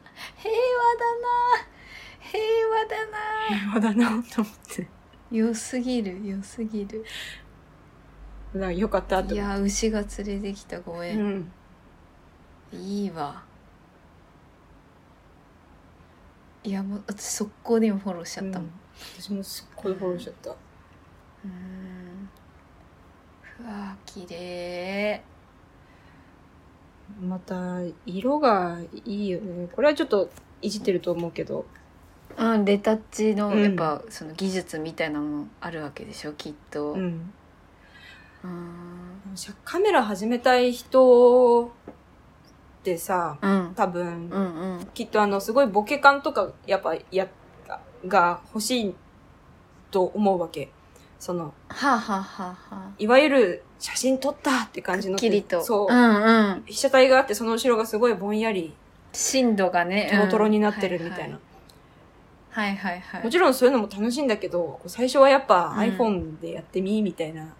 [2.20, 3.18] 平和だな。
[3.50, 4.88] 平和だなと思って。
[5.32, 7.04] 良すぎる良すぎる。
[8.54, 9.34] なんかよかったと。
[9.34, 11.52] いや牛が連れてきたごう縁、ん、
[12.74, 13.44] いいわ。
[16.64, 18.72] いやもう私速攻で今フォローしちゃったもん、うん。
[19.20, 20.50] 私もすっごいフォローしちゃった。
[20.52, 22.30] うーん。
[23.62, 25.24] うわ綺麗
[27.22, 29.68] また色がいいよね。
[29.76, 30.30] これはちょっと
[30.62, 31.66] いじってると思うけど。
[32.38, 33.64] うんレタッチのうん。
[33.64, 36.94] やっぱその技術みたいなものあるわけでしょきっと。
[36.94, 37.32] うん。
[39.66, 41.70] カメラ始めたい人っ
[42.84, 43.74] てさうん。
[43.76, 44.86] 多分、うんうん。
[44.94, 47.28] きっとあのすごいボケ感とかやっぱや
[48.08, 48.96] が欲しい
[49.92, 50.72] と思うわけ
[51.20, 55.62] そのはあ、はあはあはあ、いわゆる写真撮ったって感じのきりと。
[55.64, 56.64] そう、んうん。
[56.66, 58.74] 被写体があってその後ろがすごいぼんやり
[59.12, 61.40] 深度がねトロトロになってるみたいな、
[62.52, 63.02] はいはい。
[63.02, 65.80] はいもちろんそういうのも楽しいんだけど最初はやっぱうん。
[65.80, 67.54] iPhone でやってみみたいな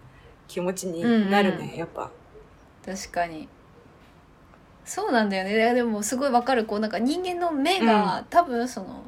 [0.48, 1.70] 気持ちになるね、うん。
[1.70, 2.10] うんやっぱ。
[2.84, 3.48] 確かに。
[4.84, 5.74] そうなんだよね。
[5.74, 6.64] でもすごいわかる。
[6.64, 9.04] こうなんか人間の目が、多分その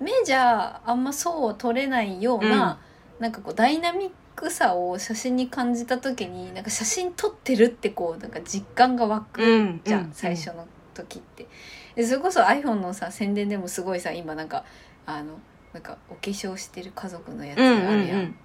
[0.00, 2.78] 目じゃあんまそう撮れないような、
[3.18, 10.12] なんかこうダイナミックさを写真に感じた時になんか写真撮ってるってこうなんか実感が湧くうんじゃん、うん。
[10.12, 11.46] 最初の時って。
[11.94, 14.64] でそれこそ iPhone のさ宣伝でもすごいさ今なんか
[15.06, 15.38] あの
[15.72, 18.36] なんかお化粧してる家族のやつうんあるやん、うん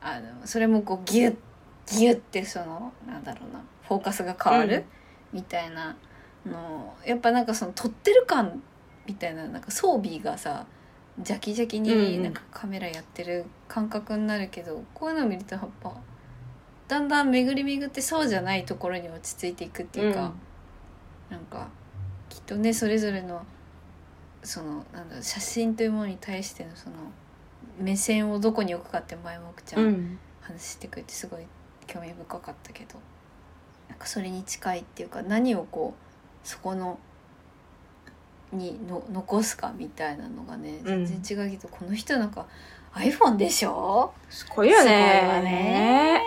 [0.00, 1.36] あのそれもこうギュッ
[1.98, 4.84] ギュッてそのなんだろうなフォーカスが変わる、
[5.32, 5.96] みたいな
[6.46, 8.62] のやっぱなんかその撮ってる感
[9.06, 10.66] みたいななんか装備がさ
[11.20, 11.98] ジャキジャキうんうん。
[12.04, 15.92] になんかカメラやってる感覚になるけど、こういうのを見るとやっぱ
[16.86, 20.32] だんだん巡り巡ってそうじゃないところに落ち着いていくっていうか、
[21.28, 21.68] なんか
[22.28, 23.44] きっとねそれぞれの
[24.42, 26.96] そのなんだろう写真というものに対してのその
[27.78, 31.40] 目線をどこに置くかって前もくちゃうんん話してくれてすごい
[31.86, 33.00] 興味深かったけど
[33.88, 33.98] なん。
[33.98, 36.98] かそれに近いっていうか何をこうそこの
[38.52, 42.46] にの残すかみたいなのがねうん全然違うけど、この人なんか
[42.94, 44.12] iPhone でしょ？
[44.30, 45.20] すごいよね。
[45.20, 46.22] すごいわね。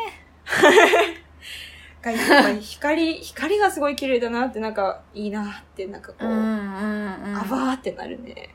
[2.62, 7.38] 光、光がすごい綺麗だなって、なんか、いいなって、なんかこう、うんうんうん。
[7.38, 8.50] あばーってなるね。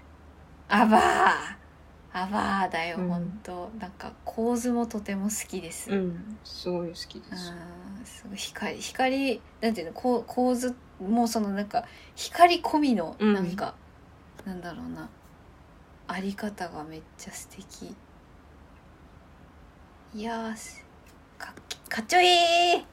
[0.69, 1.66] アバー
[2.19, 3.09] アバーだよ、うん。
[3.09, 5.99] ほんとなんか構図もとても好きです、うん。
[5.99, 6.39] うん。
[6.45, 7.53] すごい好きです。
[8.05, 13.35] すごい光光なんていうのこう構図もそのなんか光込みのうん。
[13.35, 13.75] なんか、
[14.47, 15.11] なんだろうな。
[16.09, 17.95] あり方がめっちゃ素敵。
[20.15, 20.55] いや
[21.37, 22.87] かっかっちょいい。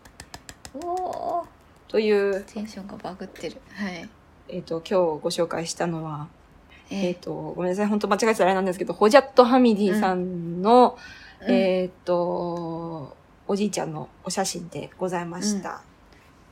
[0.73, 1.45] おー。
[1.87, 3.61] という、テンションがバグってる。
[3.71, 4.09] はい。
[4.49, 6.27] えっ、と、今日ご紹介したのは、
[6.93, 10.97] えっ、ーと、ごめんなさい、本当間違えてたらあれなんですけど、ホジャット・ハミディさんの、
[11.41, 11.51] うん。
[11.51, 13.15] えっ、と、
[13.47, 15.81] おじいちゃんのお写真でございました。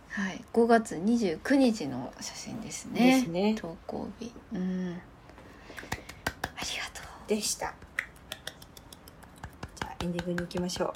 [0.09, 3.19] はい、5月29日の写真ですね。
[3.19, 3.55] ですね。
[3.57, 4.33] 投稿日。
[4.53, 4.97] うん。
[6.43, 7.29] ありがとう。
[7.29, 7.73] でした。
[9.79, 10.93] じゃあ、エンディングに行きましょう。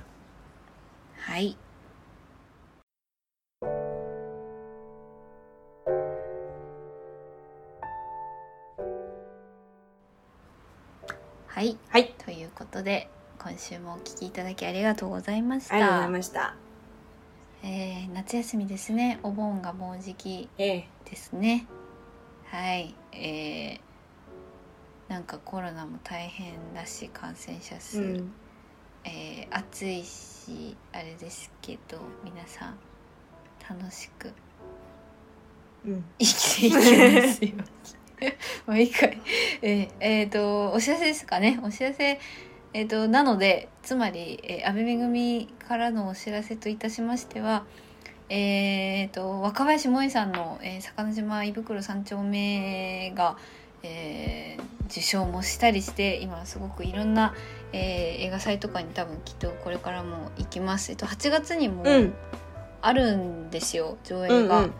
[1.31, 1.57] はい
[11.55, 12.13] はいはい。
[12.25, 16.55] ということで今週もお聞きいただきありがとうございましたありがとうございました。
[17.63, 21.65] えー夏休みですねお盆がもうじきええですね
[22.47, 28.33] はいえーなんかコロナも大変だし感染者数、うん。
[29.05, 32.77] えー暑いしあれですけど皆さん
[33.69, 34.33] 楽しく
[35.85, 36.03] うん。
[36.19, 36.81] 生きていきま
[37.33, 37.51] すよ
[38.68, 39.22] もう一回
[39.61, 42.20] えーえーとお知らせですかねお知らせ
[42.74, 47.66] えー、となのでつまり、えー、安倍めぐみからのお知らせといたしましては
[48.28, 53.38] えー、と若林萌さんの、えー、魚島胃袋三丁目が、
[53.84, 57.34] えー受賞もしたりして今すごくいろんな、
[57.74, 62.13] えー映画祭とかに多分きっとこれからも行きます、えっと、8月にもうん。
[62.82, 64.61] あるんですよ上う映が。
[64.61, 64.74] んうん。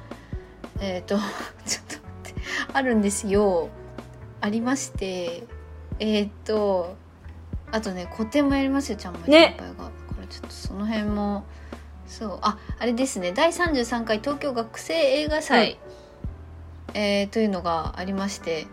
[0.80, 1.18] えっ、と
[1.66, 2.05] ちょっと
[2.74, 3.70] あるんですよ。
[4.41, 5.43] ありまして。
[6.00, 6.96] えっ、と
[7.72, 9.56] あとね個展もやりますよちゃんまいね。
[9.58, 11.46] 先輩が、これちょっとその辺も
[12.08, 12.39] そう。
[12.41, 13.32] ああれですね。
[13.32, 15.80] 第33回東京学生映画祭、
[16.93, 18.68] えーというのがありまして。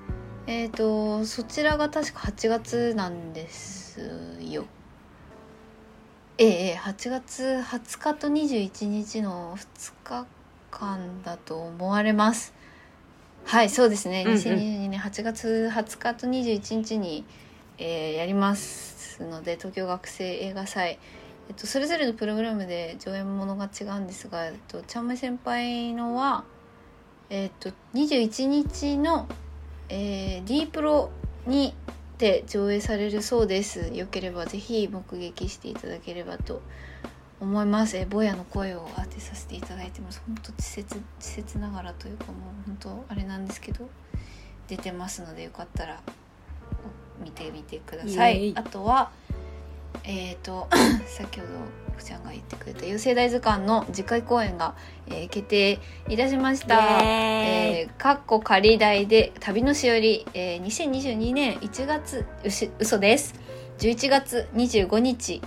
[0.48, 4.00] えっ、とそちらが確か8月なんです
[4.40, 4.64] よ。
[6.38, 10.26] ええええ8月20日と21日の2日
[10.70, 12.54] 間だと思われます
[13.44, 14.38] はいそうですね、うんうん。
[14.38, 17.24] 2022年8月20日と21日に、
[17.78, 20.98] えーやりますので東京学生映画祭。
[21.48, 26.44] えっと、それぞれのプログラムで上演ものが違うんですが、えっと、ちゃんまい先輩のは、
[27.30, 29.26] えっと、21日の、
[29.88, 31.10] えー、D プロ
[31.46, 31.74] に
[32.16, 33.90] て上映されるそうです。
[33.92, 36.91] よければぜひ目撃していただければと思います
[37.42, 40.22] えーぼやの声を当てさせていただいてます。
[40.26, 42.34] 本当稚拙稚拙ながらというかもう
[42.66, 43.88] 本当あれなんですけど
[44.68, 46.00] 出てますのでよかったら
[47.20, 48.52] お見てみてください。
[48.56, 49.10] あとは
[50.04, 50.68] えっ、と
[51.06, 51.52] 先ほど
[51.92, 54.74] 福ちゃんが言ってくれた「優勢大図鑑」の次回公演が、
[55.06, 57.00] えー決定いたしました。
[57.02, 63.34] えー、かっこ仮題で旅のしおり、えー、2022年1月うし嘘です。
[63.78, 65.42] 11月25日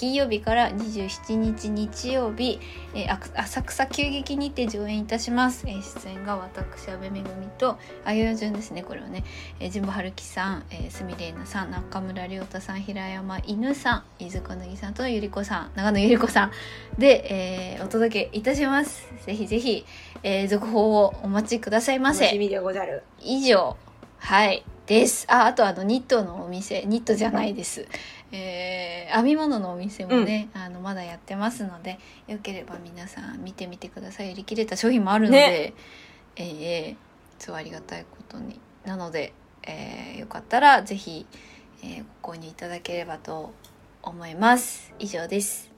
[0.00, 2.58] 金曜日から27日日曜日、
[2.94, 8.82] えー浅草急激にて上演いたします、えー出演が私阿部めぐみとあゆよ順ですね。
[8.82, 9.24] これはね、
[9.60, 16.50] えー、神保春樹さん、えー、鷲見玲奈さん中村亮太さん平山犬さん飯塚乃木さんとゆり子さん長野ゆり子さん
[16.98, 19.06] で、えーお届けいたします。
[19.26, 19.84] ぜひぜひ、
[20.22, 22.24] えー続報をお待ちくださいませ。
[22.24, 23.02] 楽しみでござる。
[23.20, 23.76] 以上。
[24.16, 24.64] はい。
[24.86, 25.24] です。
[25.28, 26.84] ああとあのニットのお店。
[26.84, 27.86] ニットじゃないです
[28.32, 34.30] えー編み物のお店もね、あのまだやってますのでよければ皆さん見てみてください。
[34.32, 35.74] 売り切れた商品もあるので、ね。
[36.36, 37.10] えーえー
[37.44, 38.60] そうありがたいことに。
[38.84, 39.32] なので、
[39.64, 41.26] えーよかったらぜひ、
[41.82, 43.52] えーご購入いただければと
[44.02, 44.92] 思います。
[44.98, 45.70] 以上です。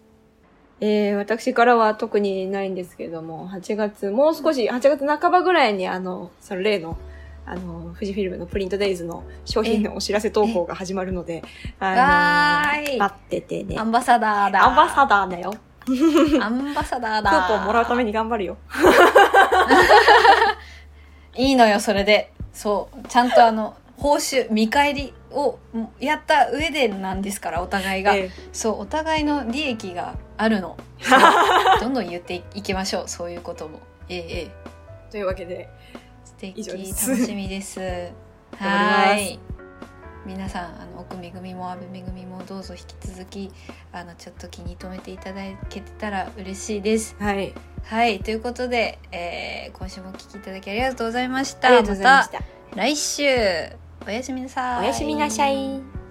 [0.81, 6.99] えー、私からは特にないんですけども、8月、もう少し、8月半ばぐらいに、あの、その例の、
[7.45, 11.43] あの、富士フィルムのプリントデイズの商品のお知らせ投稿が始まるので、
[11.81, 13.77] あの待っててね。
[13.79, 14.65] アンバサダーだ。
[14.65, 15.55] アンバサダーだよ。
[16.41, 17.49] アンバサダークだ。
[17.49, 18.57] ーポンもらうために頑張るよ。
[21.35, 22.33] いいのよそれで。
[22.53, 23.09] そう。
[23.09, 25.59] ちゃんとあの報酬見返りを
[25.99, 30.77] やった上でなんですからお互いが、えそうお互いの利益があるの。
[31.81, 33.81] どんどん言っていきましょうそういうことも。
[34.09, 34.51] ええええ。
[35.09, 35.99] ーというわけで、素
[36.43, 36.85] 敵楽
[37.25, 37.79] しみです
[38.59, 39.39] はい
[40.27, 43.51] 皆さんあの奥めぐみも阿部めぐみもどうぞ引き続き
[43.93, 47.17] あのちょっと気に留めていただけてたら嬉しいです。
[47.19, 47.53] はい。
[47.85, 51.69] はいということで、えー今週もお聞きいただきありがとうございました。
[51.69, 52.39] ありがとうございました。
[52.39, 52.45] た
[52.77, 53.25] 来週
[54.07, 54.81] おやすみなさい。
[54.81, 56.02] おやすみなさい。